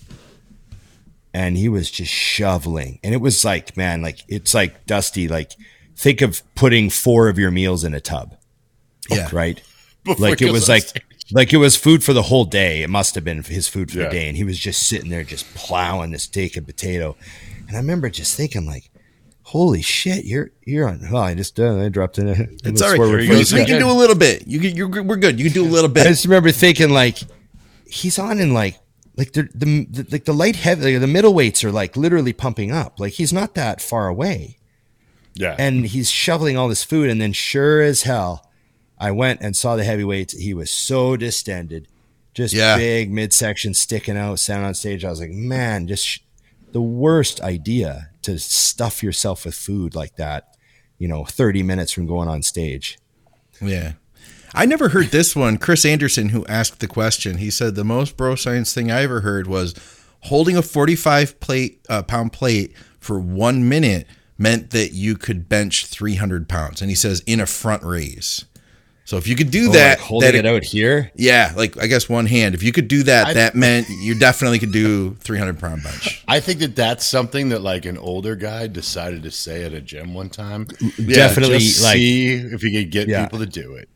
[1.34, 5.54] and he was just shoveling, and it was like, man, like it's like Dusty, like
[5.96, 8.36] think of putting four of your meals in a tub,
[9.10, 9.30] Yeah.
[9.32, 9.62] right?
[10.04, 10.84] Before like it was like.
[11.32, 12.84] Like it was food for the whole day.
[12.84, 14.06] It must have been his food for Yeah.
[14.06, 17.16] the day, and he was just sitting there, just plowing this steak and potato.
[17.68, 18.90] And I remember just thinking, like,
[19.44, 22.28] "Holy shit, you're you're on." Well, I just uh, I dropped in.
[22.30, 22.36] A,
[22.68, 23.24] It's all right.
[23.24, 24.48] You, you can do a little bit.
[24.48, 25.40] You can, you're, we're good.
[25.40, 26.06] You can do a little bit.
[26.06, 27.20] I just remember thinking, like,
[27.88, 28.80] he's on in like
[29.16, 33.00] like the the, the like the light heavy, the middleweights are like literally pumping up.
[33.00, 34.58] Like he's not that far away.
[35.36, 38.48] yeah and he's shoveling all this food and then sure as hell
[39.04, 41.88] i went and saw the heavyweights he was so distended
[42.34, 42.78] just Yeah.
[42.78, 46.20] big midsection sticking out standing on stage i was like man just sh-
[46.72, 50.56] the worst idea to stuff yourself with food like that
[50.98, 52.98] you know 30 minutes from going on stage
[53.62, 53.94] Yeah.
[54.56, 55.58] I never heard this one.
[55.58, 59.22] Chris Anderson, who asked the question, he said the most bro science thing I ever
[59.22, 59.74] heard was
[60.22, 64.06] holding a 45 plate uh, pound plate for one minute
[64.38, 66.82] meant that you could bench 300 pounds.
[66.82, 68.46] And he says in a front raise.
[69.06, 71.54] So if you could do oh, that, Oh, like holding that it out here yeah,
[71.56, 72.56] like I guess one hand.
[72.56, 76.24] If you could do that, that meant you definitely could do 300 pound bench.
[76.28, 79.82] I think that that's something that like an older guy decided to say at a
[79.82, 80.66] gym one time.
[81.06, 83.26] definitely just like see if he could get Yeah.
[83.26, 83.90] people to do it.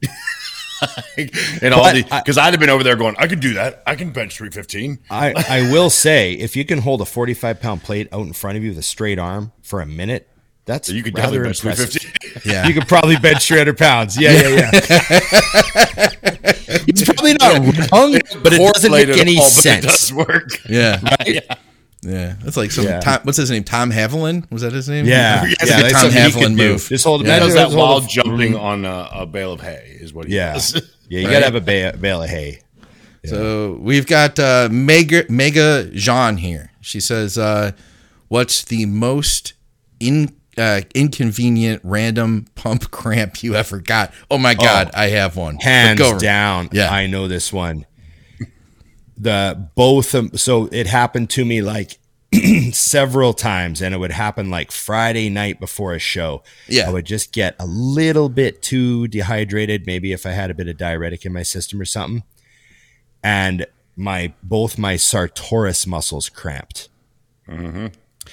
[1.62, 3.82] and all the because I'd have been over there going, I could do that.
[3.88, 5.00] I can bench three fifteen.
[5.10, 8.58] I, I will say if you can hold a 45 pound plate out in front
[8.58, 10.30] of you with a straight arm for a minute
[10.66, 12.14] that's You could rather definitely bench three impressive.
[12.40, 12.54] Fifteen.
[12.54, 12.68] Yeah.
[12.68, 14.20] You could probably bench 300 pounds.
[14.20, 14.70] Yeah, yeah, yeah.
[16.88, 18.12] it's probably not wrong,
[18.44, 19.86] but it doesn't make any sense.
[19.86, 20.50] It does work.
[20.70, 21.00] Yeah.
[22.04, 23.00] Yeah, that's like some Yeah.
[23.00, 23.64] Tom, what's his name?
[23.64, 25.06] Tom Haviland was that his name?
[25.08, 26.88] Yeah, That's yeah, a good that's Tom Haviland move.
[26.88, 29.52] Just hold- He imagine does that just hold while a- jumping on a, a bale
[29.52, 30.76] of hay, is what he Yeah, does.
[31.10, 31.20] yeah.
[31.22, 31.34] You Right.
[31.34, 32.62] gotta have a ba- bale of hay.
[33.26, 36.72] So we've got uh, Mega Mega Jean here.
[36.80, 37.72] She says, uh,
[38.30, 39.52] "What's the most
[40.00, 45.58] in uh, inconvenient random pump cramp you ever got?" Oh my god, I have one.
[45.58, 46.70] Hands down.
[46.72, 46.92] Yeah.
[46.92, 47.86] I know this one.
[49.18, 51.98] The both of so it happened to me like
[52.72, 56.44] several times, and it would happen like Friday night before a show.
[56.68, 56.88] Yeah.
[56.88, 60.68] I would just get a little bit too dehydrated, maybe if I had a bit
[60.68, 62.24] of diuretic in my system or something,
[63.24, 66.90] and my both my sartorius muscles cramped.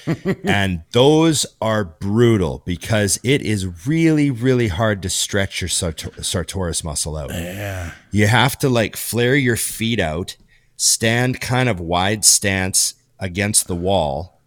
[0.43, 6.83] and those are brutal because it is really, really hard to stretch your sartor- sartorius
[6.83, 7.31] muscle out.
[7.31, 7.91] Yeah.
[8.11, 10.35] You have to like flare your feet out,
[10.77, 14.41] stand kind of wide stance against the wall,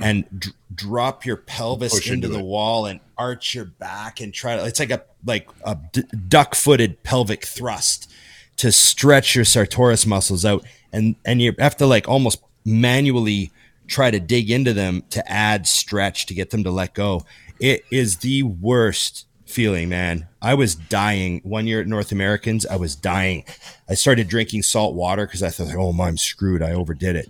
[0.00, 4.32] and d- drop your pelvis Push into into the wall and arch your back and
[4.32, 4.64] try to.
[4.64, 8.10] It's like a like a d- duck-footed pelvic thrust
[8.58, 13.50] to stretch your sartorius muscles out, and and you have to like almost manually
[13.90, 17.26] try to dig into them to add stretch to get them to let go.
[17.58, 20.28] It is the worst feeling, man.
[20.40, 22.64] I was dying one year at North Americans.
[22.64, 23.44] I was dying.
[23.88, 26.62] I started drinking salt water because I thought, oh, I'm screwed.
[26.62, 27.28] I overdid it.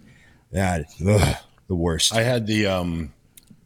[0.52, 1.36] That ugh,
[1.66, 2.14] the worst.
[2.14, 3.14] I had the um,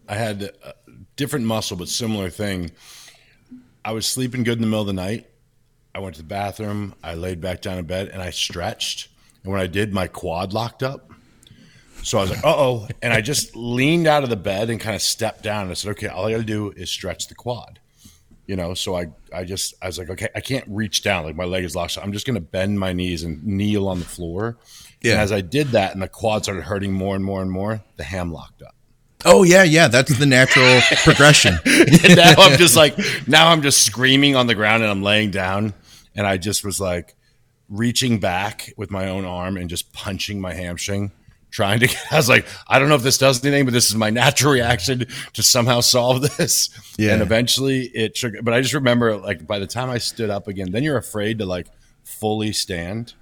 [0.08, 0.74] I had a
[1.16, 2.70] different muscle, but similar thing.
[3.84, 5.26] I was sleeping good in the middle of the night.
[5.94, 6.94] I went to the bathroom.
[7.02, 9.08] I laid back down in bed and I stretched.
[9.42, 11.10] And when I did, my quad locked up.
[12.04, 14.80] So I was like, "Uh oh!" And I just leaned out of the bed and
[14.80, 15.62] kind of stepped down.
[15.62, 17.80] And I said, "Okay, all I got to do is stretch the quad."
[18.46, 21.24] You know, so I, I just, I was like, okay, I can't reach down.
[21.24, 21.92] Like my leg is locked.
[21.92, 24.58] So I'm just going to bend my knees and kneel on the floor.
[25.00, 25.12] Yeah.
[25.12, 27.82] And as I did that and the quad started hurting more and more and more,
[27.96, 28.74] the ham locked up.
[29.24, 29.88] Oh yeah, yeah.
[29.88, 31.54] That's the natural progression.
[31.64, 35.30] And now I'm just like, now I'm just screaming on the ground and I'm laying
[35.30, 35.72] down.
[36.14, 37.14] And I just was like
[37.70, 41.12] reaching back with my own arm and just punching my hamstring,
[41.54, 43.94] trying to, I was like, I don't know if this does anything, but this is
[43.94, 46.68] my natural reaction to somehow solve this.
[46.98, 47.12] Yeah.
[47.12, 48.34] And eventually it shook.
[48.42, 51.38] But I just remember like by the time I stood up again, then you're afraid
[51.38, 51.68] to like
[52.02, 53.14] fully stand.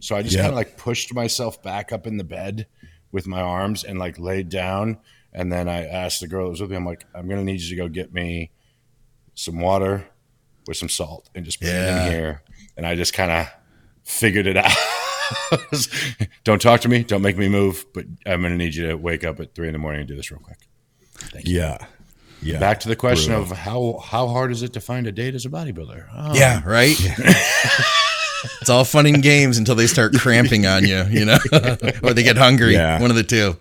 [0.00, 0.42] So I just Yeah.
[0.42, 2.66] kind of like pushed myself back up in the bed
[3.12, 4.98] with my arms and like laid down.
[5.32, 7.44] And then I asked the girl that was with me, I'm like, I'm going to
[7.44, 8.50] need you to go get me
[9.34, 10.06] some water
[10.66, 12.04] with some salt and just put Yeah.
[12.04, 12.42] it in here.
[12.76, 13.48] And I just kind of
[14.02, 14.72] figured it out.
[16.44, 17.02] don't talk to me.
[17.02, 17.84] Don't make me move.
[17.94, 20.08] But I'm going to need you to wake up at three in the morning and
[20.08, 20.58] do this real quick.
[21.44, 21.78] yeah,
[22.42, 22.58] yeah.
[22.58, 25.44] Back to the question of how, how hard is it to find a date as
[25.46, 26.06] a bodybuilder?
[26.14, 26.96] Oh, Yeah, right.
[28.60, 31.38] it's all fun and games until they start cramping on you, you know,
[32.02, 32.74] or they get hungry.
[32.74, 33.00] Yeah.
[33.00, 33.56] One of the two.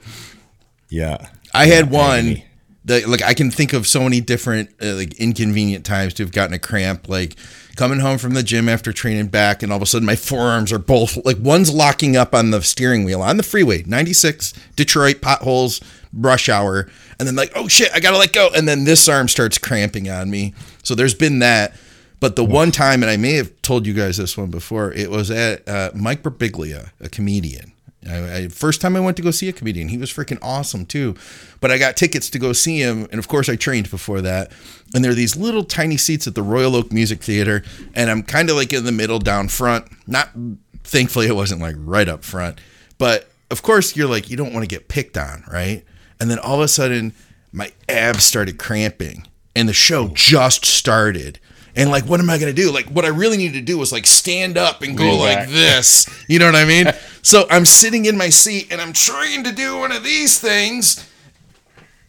[0.89, 1.29] yeah.
[1.53, 2.41] I had one
[2.83, 6.33] that like I can think of so many different uh, like inconvenient times to have
[6.33, 7.37] gotten a cramp like
[7.75, 10.71] coming home from the gym after training back and all of a sudden my forearms
[10.71, 15.21] are both like one's locking up on the steering wheel on the freeway 96 Detroit
[15.21, 15.81] potholes
[16.13, 19.07] rush hour and then like oh shit I got to let go and then this
[19.07, 20.53] arm starts cramping on me.
[20.83, 21.75] So there's been that
[22.19, 25.11] but the one time and I may have told you guys this one before it
[25.11, 27.73] was at uh, Mike Birbiglia a comedian
[28.07, 30.85] I, I, first time I went to go see a comedian, he was freaking awesome
[30.85, 31.15] too.
[31.59, 34.51] But I got tickets to go see him, and of course I trained before that.
[34.93, 38.23] And there are these little tiny seats at the Royal Oak Music Theater, and I'm
[38.23, 39.87] kind of like in the middle, down front.
[40.07, 40.29] Not
[40.83, 42.59] thankfully, it wasn't like right up front,
[42.97, 45.83] but of course you're like you don't want to get picked on, right?
[46.19, 47.13] And then all of a sudden,
[47.51, 51.39] my abs started cramping, and the show just started.
[51.75, 52.71] And like, what am I gonna do?
[52.71, 56.07] Like, what I really needed to do was like stand up and go like this.
[56.29, 56.87] You know what I mean?
[57.21, 61.09] so I'm sitting in my seat and I'm trying to do one of these things.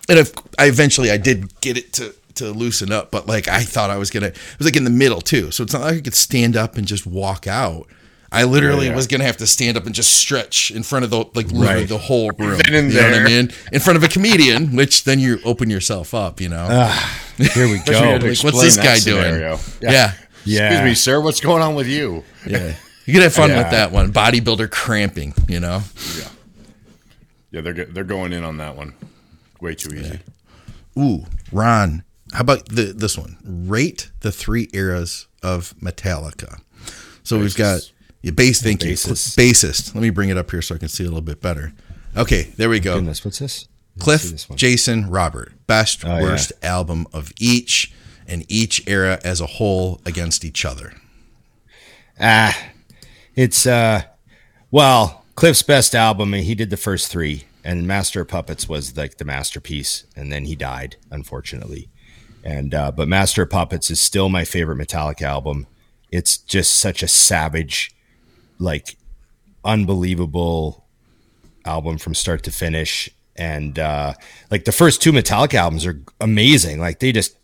[0.08, 3.62] And if I eventually I did get it to to loosen up, but like I
[3.62, 5.50] thought I was gonna it was like in the middle too.
[5.50, 7.88] So it's not like I could stand up and just walk out.
[8.32, 8.96] I literally Yeah, yeah.
[8.96, 11.66] was gonna have to stand up and just stretch in front of the like literally
[11.82, 11.88] Right.
[11.88, 12.58] the whole room.
[12.64, 13.52] Been in you know what I mean?
[13.72, 16.66] In front of a comedian, which then you open yourself up, you know.
[16.70, 18.28] Ah, here we Especially when you had go.
[18.28, 19.56] Like, what's this guy scenario.
[19.56, 19.60] doing?
[19.82, 19.90] Yeah.
[19.92, 20.12] yeah.
[20.44, 20.66] Yeah.
[20.70, 21.20] Excuse me, sir.
[21.20, 22.22] What's going on with you?
[22.46, 22.74] Yeah.
[23.04, 23.58] You could have fun Yeah.
[23.62, 24.12] with that one.
[24.12, 25.82] Bodybuilder cramping, you know?
[26.18, 26.28] Yeah,
[27.52, 28.94] Yeah, they're they're going in on that one.
[29.60, 30.18] Way too easy.
[30.98, 32.02] Ooh, Ron,
[32.32, 33.36] how about the this one?
[33.44, 36.58] Rate the three eras of Metallica.
[37.22, 37.80] So we've got
[38.26, 38.60] yeah, bass.
[38.60, 39.36] Thank you, Bassist.
[39.36, 39.94] bassist.
[39.94, 41.72] Let me bring it up here so I can see a little bit better.
[42.16, 42.94] Okay, there we go.
[42.96, 43.68] Goodness, what's this?
[43.96, 44.46] Let's Cliff, this.
[44.56, 45.52] Jason, Robert.
[45.66, 46.22] Best Oh, yeah.
[46.22, 47.92] worst album of each,
[48.26, 50.92] and each era as a whole against each other.
[52.18, 52.56] Ah,
[53.34, 54.02] it's uh,
[54.70, 56.34] well, Cliff's best album.
[56.34, 60.32] and He did the first three, and Master of Puppets was like the masterpiece, and
[60.32, 61.88] then he died, unfortunately.
[62.42, 65.66] And uh, but Master of Puppets is still my favorite Metallica album.
[66.10, 67.90] It's just such a savage,
[68.58, 68.96] like
[69.64, 70.84] unbelievable
[71.64, 73.10] album from start to finish.
[73.36, 74.14] And uh,
[74.50, 76.80] like the first two Metallica albums are amazing.
[76.80, 77.36] Like they just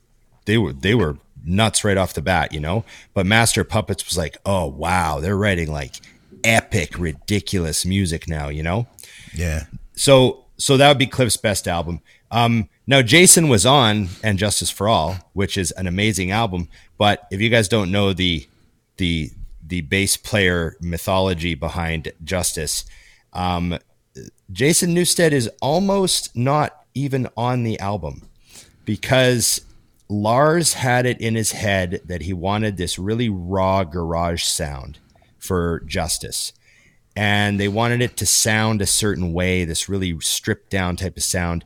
[0.46, 2.84] they were they were nuts right off the bat, you know.
[3.14, 5.96] But Master Puppets was like, oh wow, they're writing like
[6.44, 8.86] epic, ridiculous music now, you know.
[9.34, 9.64] Yeah.
[9.94, 12.00] So so that would be Cliff's best album.
[12.30, 16.68] Um, now Jason was on and Justice for All, which is an amazing album.
[16.96, 18.48] But if you guys don't know the
[18.96, 19.30] the
[19.66, 22.84] the bass player mythology behind Justice,
[23.32, 23.78] um,
[24.50, 28.28] Jason Newsted is almost not even on the album
[28.84, 29.62] because
[30.08, 34.98] Lars had it in his head that he wanted this really raw garage sound
[35.38, 36.52] for Justice.
[37.14, 41.22] And they wanted it to sound a certain way, this really stripped down type of
[41.22, 41.64] sound.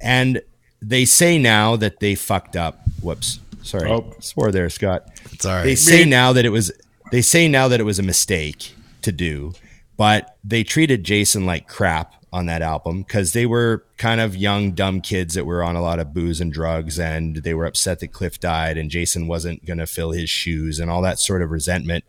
[0.00, 0.42] And
[0.80, 2.80] they say now that they fucked up.
[3.00, 3.40] Whoops.
[3.62, 3.90] Sorry.
[3.90, 4.12] Oh.
[4.20, 5.08] Swore there, Scott.
[5.32, 5.64] It's all right.
[5.64, 6.70] They say now that it was
[7.10, 9.52] they say now that it was a mistake to do,
[9.96, 14.72] but they treated Jason like crap on that album because they were kind of young,
[14.72, 18.00] dumb kids that were on a lot of booze and drugs, and they were upset
[18.00, 21.42] that Cliff died and Jason wasn't going to fill his shoes and all that sort
[21.42, 22.04] of resentment.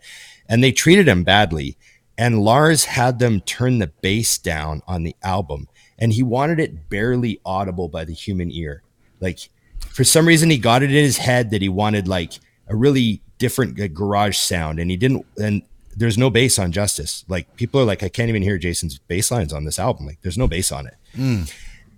[0.50, 1.78] And they treated him badly.
[2.18, 5.68] And Lars had them turn the bass down on the album,
[6.00, 8.84] and he wanted it barely audible by the human ear.
[9.20, 9.50] Like,
[9.90, 12.34] for some reason, he got it in his head that he wanted like
[12.68, 15.26] a really different garage sound, and he didn't.
[15.42, 15.62] And
[15.96, 17.24] there's no bass on Justice.
[17.28, 20.06] Like people are like, I can't even hear Jason's bass lines on this album.
[20.06, 20.96] Like there's no bass on it.
[21.16, 21.44] Hmm.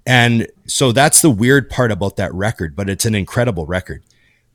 [0.05, 4.03] And so that's the weird part about that record, but it's an incredible record.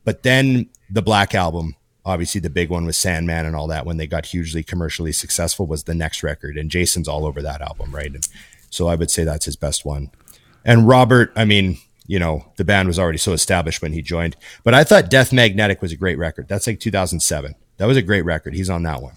[0.04, 1.76] But then the Black Album,
[2.06, 5.66] obviously the big one with Sandman and all that, when they got hugely commercially successful,
[5.66, 6.56] was the next record.
[6.56, 8.12] And Jason's all over that album, right?
[8.12, 8.26] And
[8.70, 10.10] so I would say that's his best one.
[10.64, 11.76] And Robert, I mean,
[12.06, 14.36] you know, the band was already so established when he joined.
[14.64, 16.48] But I thought Death Magnetic was a great record.
[16.48, 17.54] That's like 2007.
[17.78, 18.54] That was a great record.
[18.54, 19.14] He's on that one.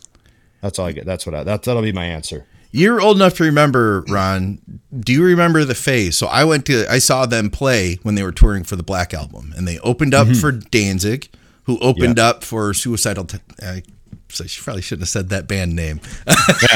[0.61, 1.05] That's all I get.
[1.05, 2.45] That's what I, that, that'll be my answer.
[2.71, 4.59] You're old enough to remember, Ron.
[4.99, 6.17] Do you remember the phase?
[6.17, 9.13] So I went to, I saw them play when they were touring for the Black
[9.13, 10.41] Album, and they opened up mm-hmm.
[10.41, 11.29] for Danzig,
[11.63, 13.27] who opened up for Suicidal.
[13.61, 13.83] I,
[14.35, 15.99] so she probably shouldn't have said that band name.
[16.27, 16.33] Yeah,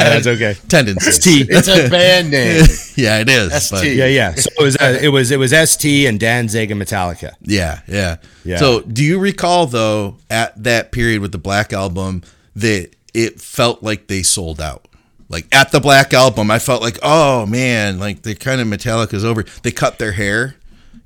[0.10, 0.56] that's okay.
[0.68, 1.20] Tendencies.
[1.20, 1.46] T.
[1.48, 2.66] It's a band name.
[2.96, 3.70] yeah, it is.
[3.70, 4.34] but- Yeah, yeah.
[4.36, 7.34] So it was uh, it was it was ST and Danzig and Metallica.
[7.42, 8.58] Yeah, yeah, Yeah.
[8.58, 12.24] So, do you recall though at that period with the Black Album
[12.56, 14.86] that it felt like they sold out?
[15.32, 19.24] Like at the Black Album, I felt like, oh man, like the kind of Metallica's
[19.24, 19.44] over.
[19.62, 20.56] They cut their hair,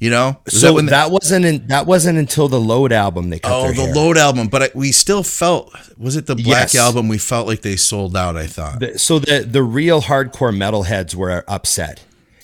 [0.04, 0.38] you know.
[0.45, 3.68] Was so when that, wasn't in, that wasn't until the Load album they cut oh
[3.72, 3.95] the hair.
[3.95, 6.76] Load album, but I, we still felt was it the Black Yes.
[6.76, 7.08] Album?
[7.08, 8.36] We felt like they sold out.
[8.36, 12.04] I thought, The- so the the real hardcore metalheads were upset.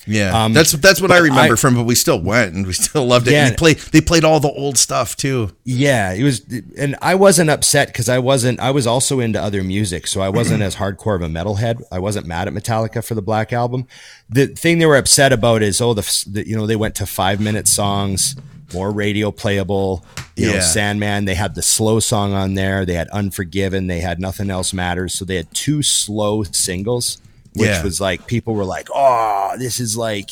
[0.09, 1.75] Yeah, um, that's that's what I remember I- from.
[1.75, 3.31] But we still went and we still loved it.
[3.31, 3.43] Yeah.
[3.45, 5.51] And they played they played all the old stuff too.
[5.63, 6.41] Yeah, it was,
[6.77, 8.59] and I wasn't upset because I wasn't.
[8.59, 11.81] I was also into other music, so I wasn't as hardcore of a metalhead.
[11.91, 13.87] I wasn't mad at Metallica for the Black Album.
[14.29, 17.05] The thing they were upset about is, oh, the, the you know they went to
[17.05, 18.35] five minute songs,
[18.73, 20.03] more radio playable.
[20.35, 20.59] You know, Yeah.
[20.61, 21.25] Sandman.
[21.25, 22.85] They had the slow song on there.
[22.85, 23.87] They had Unforgiven.
[23.87, 25.13] They had Nothing Else Matters.
[25.13, 27.21] So they had two slow singles,
[27.53, 27.83] which Yeah.
[27.83, 30.31] was like people were like, oh, this is like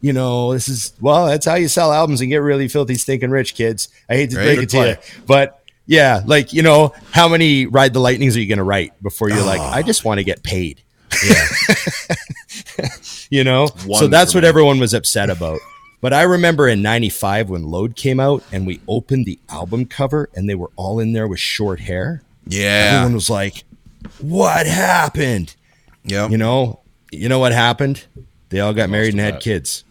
[0.00, 3.30] you know, this is well, that's how you sell albums and get really filthy, stinking
[3.30, 3.88] rich, kids.
[4.08, 4.96] I hate to break it to you,
[5.26, 9.00] but yeah, like you know, how many ride the lightnings are you going to write
[9.02, 10.80] before you're like, I just want to get paid?
[11.24, 11.46] Yeah,
[13.30, 14.48] You know, so that's what me.
[14.48, 15.60] everyone was upset about.
[16.00, 20.28] But I remember in '95 when Load came out and we opened the album cover
[20.34, 22.22] and they were all in there with short hair.
[22.46, 23.62] yeah, Everyone was like,
[24.20, 25.54] "What happened?"
[26.04, 26.80] Yeah, You know,
[27.10, 28.04] you know what happened?
[28.48, 29.42] They all got married and had that.
[29.42, 29.84] kids.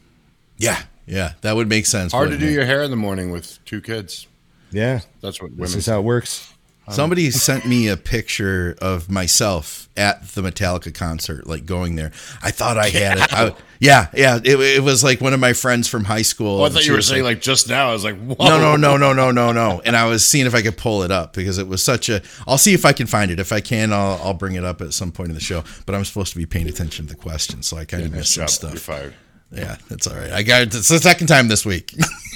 [0.57, 1.33] yeah, yeah.
[1.41, 2.11] That would make sense.
[2.11, 2.51] Hard to do it?
[2.51, 4.27] your hair in the morning with two kids.
[4.71, 6.50] Yeah, That's what this is how it works.
[6.87, 12.11] Um, Somebody sent me a picture of myself at the Metallica concert, like going there.
[12.41, 13.33] I thought I had it.
[13.33, 14.37] I, yeah, yeah.
[14.43, 16.61] It, it was like one of my friends from high school.
[16.61, 17.89] Oh, I thought you were saying like, like just now.
[17.89, 18.35] I was like, whoa.
[18.47, 19.81] no, no, no, no, no, no, no.
[19.85, 22.21] And I was seeing if I could pull it up because it was such a.
[22.47, 23.39] I'll see if I can find it.
[23.39, 25.63] If I can, I'll, I'll bring it up at some point in the show.
[25.85, 28.37] But I'm supposed to be paying attention to the questions, so I kind of Nice
[28.37, 28.73] missed some job.
[28.73, 28.95] You're stuff.
[28.97, 29.13] fired.
[29.51, 30.31] Yeah, that's all right.
[30.31, 30.73] I got it.
[30.73, 31.93] It's the second time this week.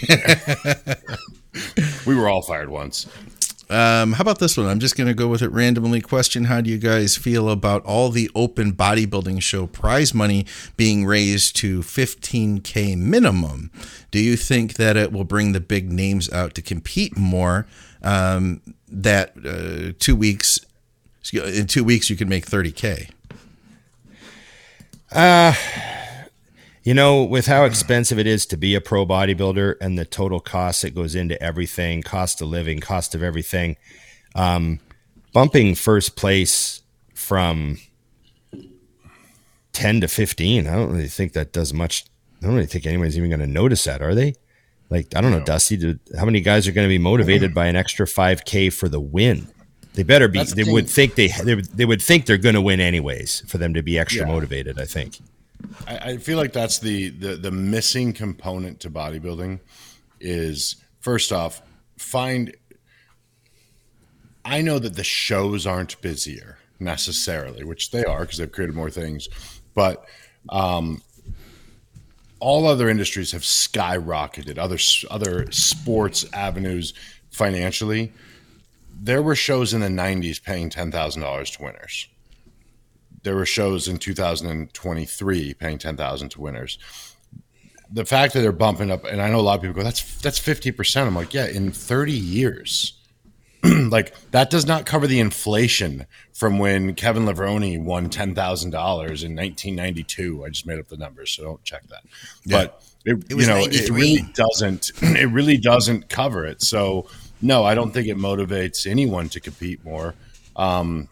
[2.06, 3.08] We were all fired once.
[3.70, 4.68] Um, how about this one?
[4.68, 6.00] I'm just going to go with it randomly.
[6.00, 10.46] Question How do you guys feel about all the open bodybuilding show prize money
[10.78, 13.72] being raised to 15K minimum?
[14.12, 17.66] Do you think that it will bring the big names out to compete more?
[18.04, 20.60] Um, that uh, two weeks,
[21.34, 23.10] in two weeks, you can make 30K.
[26.86, 30.40] You know, with how expensive it is to be a pro bodybuilder and the total
[30.40, 33.76] cost that goes into everything, cost of living, cost of everything,
[34.36, 34.80] um,
[35.34, 36.84] bumping first place
[37.16, 37.80] from
[39.74, 42.06] 10 to 15, I don't really think that does much.
[42.40, 44.36] I don't really think anyone's even going to notice that, are they?
[44.92, 47.66] Like, I don't know, Dusty, do, how many guys are going to be motivated by
[47.66, 49.48] an extra 5K for the win?
[49.96, 50.38] They better be.
[50.38, 53.44] That's They would think they they would, they would think they're going to win anyways
[53.48, 54.34] for them to be extra Yeah.
[54.34, 54.80] motivated.
[54.80, 55.18] I think.
[55.88, 59.60] I, I feel like that's the, the the missing component to bodybuilding
[60.20, 61.62] is first off
[61.98, 62.56] find
[64.44, 68.92] I know that the shows aren't busier necessarily, which they are because they've created more
[68.92, 69.28] things,
[69.74, 70.06] but
[70.50, 71.02] um,
[72.40, 74.58] all other industries have skyrocketed.
[74.60, 74.78] Other
[75.10, 76.94] other sports avenues
[77.32, 78.14] financially,
[79.02, 82.08] there were shows in the '90s paying ten thousand dollars to winners
[83.26, 86.78] there were shows in 2023 paying 10,000 to winners.
[87.92, 90.20] The fact that they're bumping up, and I know a lot of people go, "That's
[90.22, 92.94] that's 50 percent." I'm like, yeah, in 30 years,
[93.64, 99.24] like that does not cover the inflation from when Kevin Levrone won ten thousand dollars
[99.24, 100.46] in 1992.
[100.46, 102.04] I just made up the numbers, so don't check that.
[102.48, 104.92] But it, It you know, it really doesn't.
[105.02, 106.64] It really doesn't cover it.
[106.64, 107.08] So
[107.42, 110.16] no, I don't think it motivates anyone to compete more.
[110.56, 111.08] Um,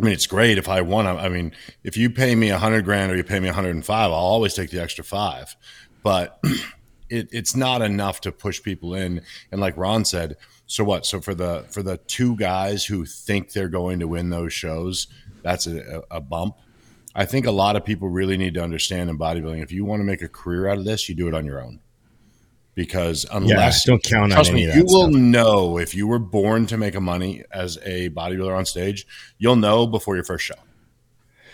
[0.00, 1.06] I mean, it's great if I won.
[1.06, 1.52] I I mean,
[1.84, 4.10] if you pay me a hundred grand or you pay me a hundred and five,
[4.10, 5.54] I'll always take the extra five.
[6.02, 6.40] But
[7.10, 9.22] it, it's not enough to push people in.
[9.50, 10.36] And like Ron said,
[10.66, 11.04] so what?
[11.04, 15.08] So for the for the two guys who think they're going to win those shows,
[15.42, 16.56] that's a, a bump.
[17.14, 19.62] I think a lot of people really need to understand in bodybuilding.
[19.62, 21.62] If you want to make a career out of this, you do it on your
[21.62, 21.80] own.
[22.74, 25.20] Because unless don't count on trust any me, you will stuff.
[25.20, 29.06] know if you were born to make a money as a bodybuilder on stage,
[29.36, 30.54] you'll know before your first show.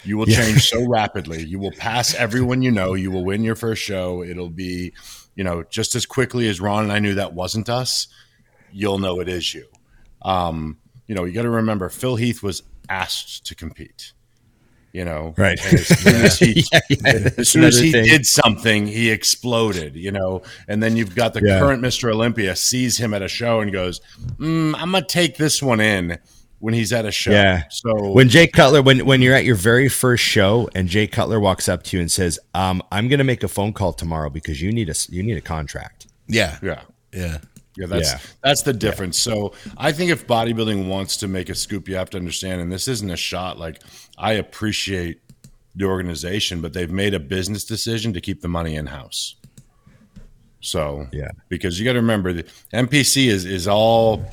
[0.05, 0.37] You will Yeah.
[0.45, 1.43] change so rapidly.
[1.45, 2.95] You will pass everyone you know.
[2.95, 4.23] You will win your first show.
[4.23, 4.93] It'll be,
[5.35, 8.07] you know, just as quickly as Ron and I knew that wasn't us.
[8.71, 9.67] You'll know it is you.
[10.23, 14.13] Um, you know, you got to remember Phil Heath was asked to compete.
[14.93, 15.59] You know, Right.
[15.73, 19.95] as soon as he, Yeah, yeah, as soon as he did something, he exploded.
[19.97, 21.59] You know, and then you've got the Yeah.
[21.59, 22.11] current Mr.
[22.13, 24.01] Olympia sees him at a show and goes,
[24.39, 26.19] mm, "I'm gonna take this one in."
[26.61, 27.63] When he's at a show, Yeah.
[27.71, 31.39] So When Jay Cutler, when when you're at your very first show, and Jay Cutler
[31.39, 34.29] walks up to you and says, um, "I'm going to make a phone call tomorrow
[34.29, 36.57] because you need a you need a contract." Yeah.
[36.61, 36.81] yeah,
[37.13, 37.39] Yeah.
[37.77, 38.19] Yeah, that's Yeah.
[38.43, 39.17] that's the difference.
[39.21, 42.73] So I think if bodybuilding wants to make a scoop, you have to understand, and
[42.73, 43.57] this isn't a shot.
[43.61, 43.81] Like
[44.19, 45.21] I appreciate
[45.75, 49.37] the organization, but they've made a business decision to keep the money in house.
[50.61, 51.31] So Yeah.
[51.49, 54.25] because you got to remember the NPC is is all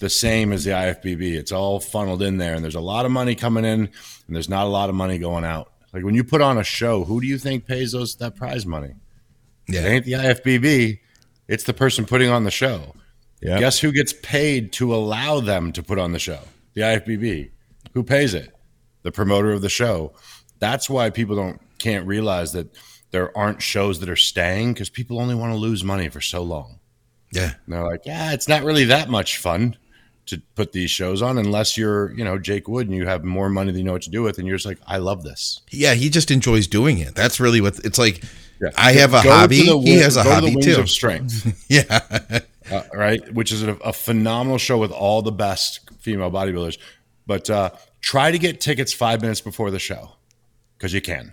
[0.00, 1.34] the same as the IFBB.
[1.34, 3.90] It's all funneled in there, and there's a lot of money coming in, and
[4.36, 5.72] there's not a lot of money going out.
[5.92, 8.64] Like when you put on a show, who do you think pays those that prize
[8.66, 8.94] money?
[9.68, 9.86] It Yeah.
[9.86, 11.00] ain't the IFBB.
[11.48, 12.94] It's the person putting on the show.
[13.42, 13.58] Yeah.
[13.58, 16.40] Guess who gets paid to allow them to put on the show?
[16.74, 17.50] The IFBB.
[17.92, 18.53] Who pays it?
[19.04, 20.12] The promoter of the show.
[20.58, 22.74] That's why people don't can't realize that
[23.12, 26.42] there aren't shows that are staying because people only want to lose money for so
[26.42, 26.80] long.
[27.32, 27.52] Yeah.
[27.66, 29.76] And they're like, yeah, it's not really that much fun
[30.26, 33.48] to put these shows on unless you're, you know, Jake Wood and you have more
[33.50, 35.60] money than you know what to do with, and you're just like, I love this.
[35.70, 35.94] Yeah.
[35.94, 37.14] He just enjoys doing it.
[37.14, 38.24] That's really what it's like.
[38.62, 38.70] Yeah.
[38.78, 39.66] I have a Go hobby.
[39.66, 40.80] the he has a to hobby Wings too.
[40.80, 41.66] Of strength.
[41.68, 41.84] Yeah.
[42.70, 43.32] uh, right?
[43.34, 46.78] Which is a, a phenomenal show with all the best female bodybuilders.
[47.26, 47.70] But uh,
[48.04, 50.12] try to get tickets five minutes before the show
[50.76, 51.32] because you can.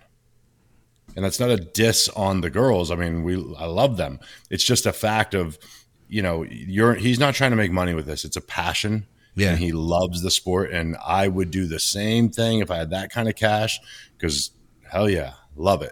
[1.18, 2.92] And that's not a diss on the girls.
[2.92, 4.22] I mean, we I love them.
[4.50, 5.60] It's just a fact of,
[6.08, 8.24] you know, you're he's not trying to make money with this.
[8.24, 9.06] It's a passion.
[9.36, 9.50] Yeah.
[9.50, 10.72] And he loves the sport.
[10.72, 13.78] And I would do the same thing if I had that kind of cash
[14.18, 14.52] because
[14.90, 15.92] hell yeah, love it.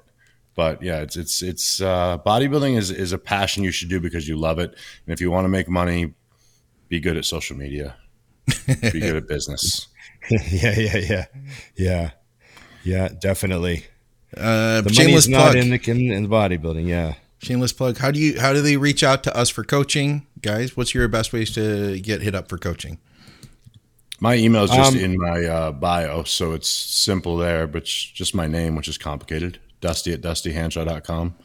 [0.55, 4.29] But yeah, it's it's it's uh, bodybuilding is is a passion you should do because
[4.29, 6.13] you love it, and if you want to make money,
[6.87, 7.95] be good at social media,
[8.65, 9.89] be good at business.
[10.51, 11.25] yeah, yeah, yeah,
[11.75, 12.11] yeah,
[12.83, 13.09] yeah.
[13.19, 13.85] Definitely.
[14.35, 16.85] Uh, The shameless money's not in the in, in the bodybuilding.
[16.87, 17.15] Yeah.
[17.41, 17.97] shameless plug.
[17.97, 20.77] How do you how do they reach out to us for coaching, guys?
[20.77, 22.99] What's your best ways to get hit up for coaching?
[24.21, 27.93] My email is just Um, in my uh, bio, so it's simple there, but it's
[28.11, 29.59] just my name, which is complicated.
[29.79, 31.35] Dusty at dustyhanshaw.com.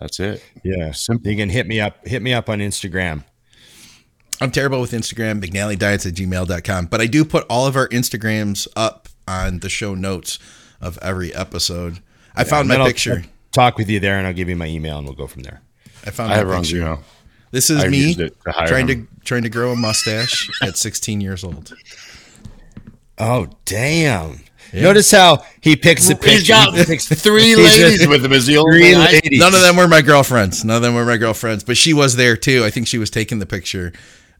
[0.00, 0.42] That's it.
[0.64, 0.92] Yeah.
[0.92, 1.30] Simple.
[1.30, 2.06] You can hit me up.
[2.06, 3.24] Hit me up on Instagram.
[4.42, 6.86] I'm terrible with Instagram, McNallyDiets at gmail.com.
[6.86, 10.38] But I do put all of our Instagrams up on the show notes
[10.80, 12.00] of every episode.
[12.34, 13.22] I found my I'll- picture.
[13.24, 15.42] I'll talk with you there, and I'll give you my email, and we'll go from
[15.42, 15.60] there.
[16.06, 16.82] I found I my have Ron's picture.
[16.82, 17.02] email.
[17.52, 18.30] This is I've me to
[18.66, 19.06] trying him.
[19.20, 21.72] to trying to grow a mustache at 16 years old.
[23.18, 24.40] Oh damn!
[24.72, 26.30] Notice how he picks a picture.
[26.30, 28.32] He's got He picks three ladies with him.
[28.32, 29.38] Is the only Three ladies.
[29.38, 30.64] None of them were my girlfriends.
[30.64, 32.64] None of them were my girlfriends, but she was there too.
[32.64, 33.92] I think she was taking the picture.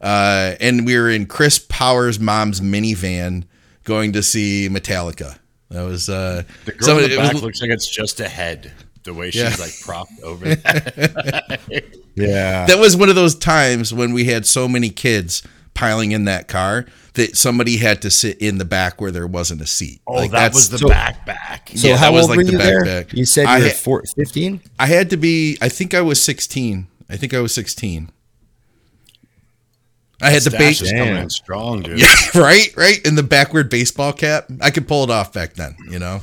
[0.03, 3.45] Uh, and we were in Chris Powers' mom's minivan
[3.85, 5.37] going to see Metallica.
[5.69, 8.19] That was uh, The girl some- in the it was- back looks like it's just
[8.19, 8.71] a head.
[9.03, 9.55] The way she's Yeah.
[9.59, 11.59] like propped over that.
[12.15, 12.65] Yeah.
[12.67, 15.41] that was one of those times when we had so many kids
[15.73, 16.85] piling in that car
[17.15, 19.99] that somebody had to sit in the back where there wasn't a seat.
[20.05, 21.71] Oh, Like, that was the so- back back.
[21.75, 22.83] so yeah, how that was old like were the you there?
[22.85, 23.13] backpack.
[23.13, 24.61] You said I you were 15?
[24.79, 25.57] I had to be.
[25.61, 26.87] I think I was sixteen.
[27.09, 28.09] I think I was sixteen.
[30.23, 30.81] I had the Stash base.
[30.81, 31.23] is coming Damn.
[31.23, 31.99] in strong, dude.
[31.99, 33.05] Yeah, right, right.
[33.05, 35.75] In the backward baseball cap, I could pull it off back then.
[35.89, 36.21] You know.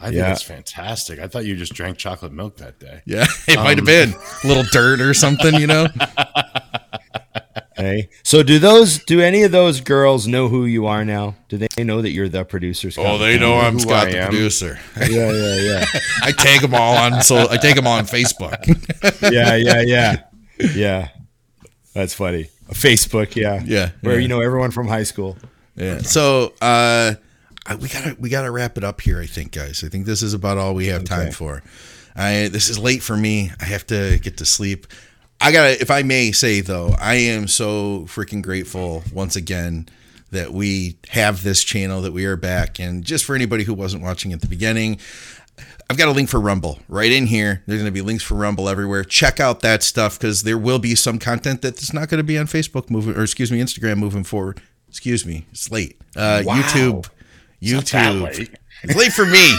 [0.00, 0.28] I think Yeah.
[0.28, 1.18] that's fantastic.
[1.18, 3.00] I thought you just drank chocolate milk that day.
[3.06, 4.14] Yeah, it might have um, been
[4.44, 5.54] a little dirt or something.
[5.54, 5.86] You know.
[7.76, 8.08] Hey.
[8.22, 11.34] So do those do any of those girls know who you are now?
[11.48, 12.92] Do they know that you're the producer?
[12.92, 13.04] Scott?
[13.04, 14.78] Oh, they know I'm Scott the producer.
[14.96, 15.84] Yeah, yeah, yeah.
[16.22, 17.20] I tag them all on.
[17.22, 18.64] So I take them all on Facebook.
[19.30, 20.22] yeah, yeah, yeah,
[20.72, 21.08] yeah.
[21.94, 22.48] That's funny.
[22.70, 24.20] Facebook, yeah, Yeah, where yeah.
[24.22, 25.36] you know everyone from high school.
[25.76, 25.98] Yeah.
[25.98, 27.14] So uh,
[27.66, 29.20] I- we gotta we gotta wrap it up here.
[29.20, 29.82] I think, guys.
[29.84, 31.62] I think this is about all we have time for.
[32.16, 33.50] I this is late for me.
[33.60, 34.86] I have to get to sleep.
[35.40, 39.88] I gotta, if I may say though, I am so freaking grateful once again
[40.30, 44.02] that we have this channel, that we are back, and just for anybody who wasn't
[44.02, 44.98] watching at the beginning.
[45.90, 47.62] I've got a link for Rumble right in here.
[47.66, 49.04] There's going to be links for Rumble everywhere.
[49.04, 52.38] Check out that stuff because there will be some content that's not going to be
[52.38, 54.60] on Facebook moving, or excuse me, Instagram moving forward.
[54.88, 56.00] Excuse me, it's late.
[56.16, 56.54] Uh, Wow.
[56.60, 57.08] YouTube,
[57.62, 58.22] YouTube.
[58.22, 58.50] late.
[58.82, 59.54] It's late for me.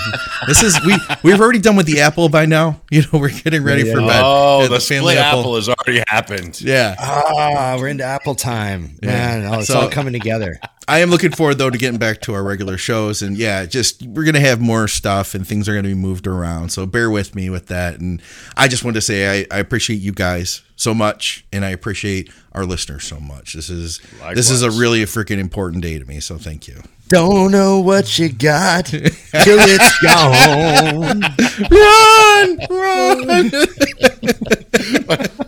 [0.47, 2.80] This is we we've already done with the Apple by now.
[2.91, 4.07] You know we're getting ready Yeah, for yeah.
[4.07, 4.21] bed.
[4.23, 5.55] Oh, Yeah, the, split apple.
[5.55, 6.61] has already happened.
[6.61, 9.45] Yeah, Ah, we're into Apple time, man.
[9.45, 10.59] Oh, it's So- all coming together.
[10.88, 14.03] I am looking forward though to getting back to our regular shows, and yeah, just
[14.03, 16.69] we're gonna have more stuff, and things are gonna be moved around.
[16.69, 17.99] So bear with me with that.
[17.99, 18.21] And
[18.55, 22.31] I just wanted to say I, I appreciate you guys so much, and I appreciate
[22.53, 23.53] our listeners so much.
[23.53, 23.99] This is
[24.33, 26.19] this is a really a freaking important day to me.
[26.19, 26.81] So thank you.
[27.07, 31.21] Don't know what you got till it's gone.
[31.69, 33.51] Run, run.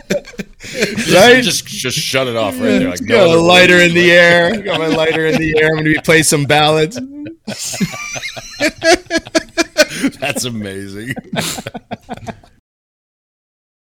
[0.78, 1.42] Right?
[1.42, 2.90] Just just shut it off right there.
[2.90, 4.62] Like, Got a lighter in the air.
[4.62, 5.68] Got my lighter in the air.
[5.68, 6.96] I'm going to be play some ballads.
[10.20, 11.14] That's amazing.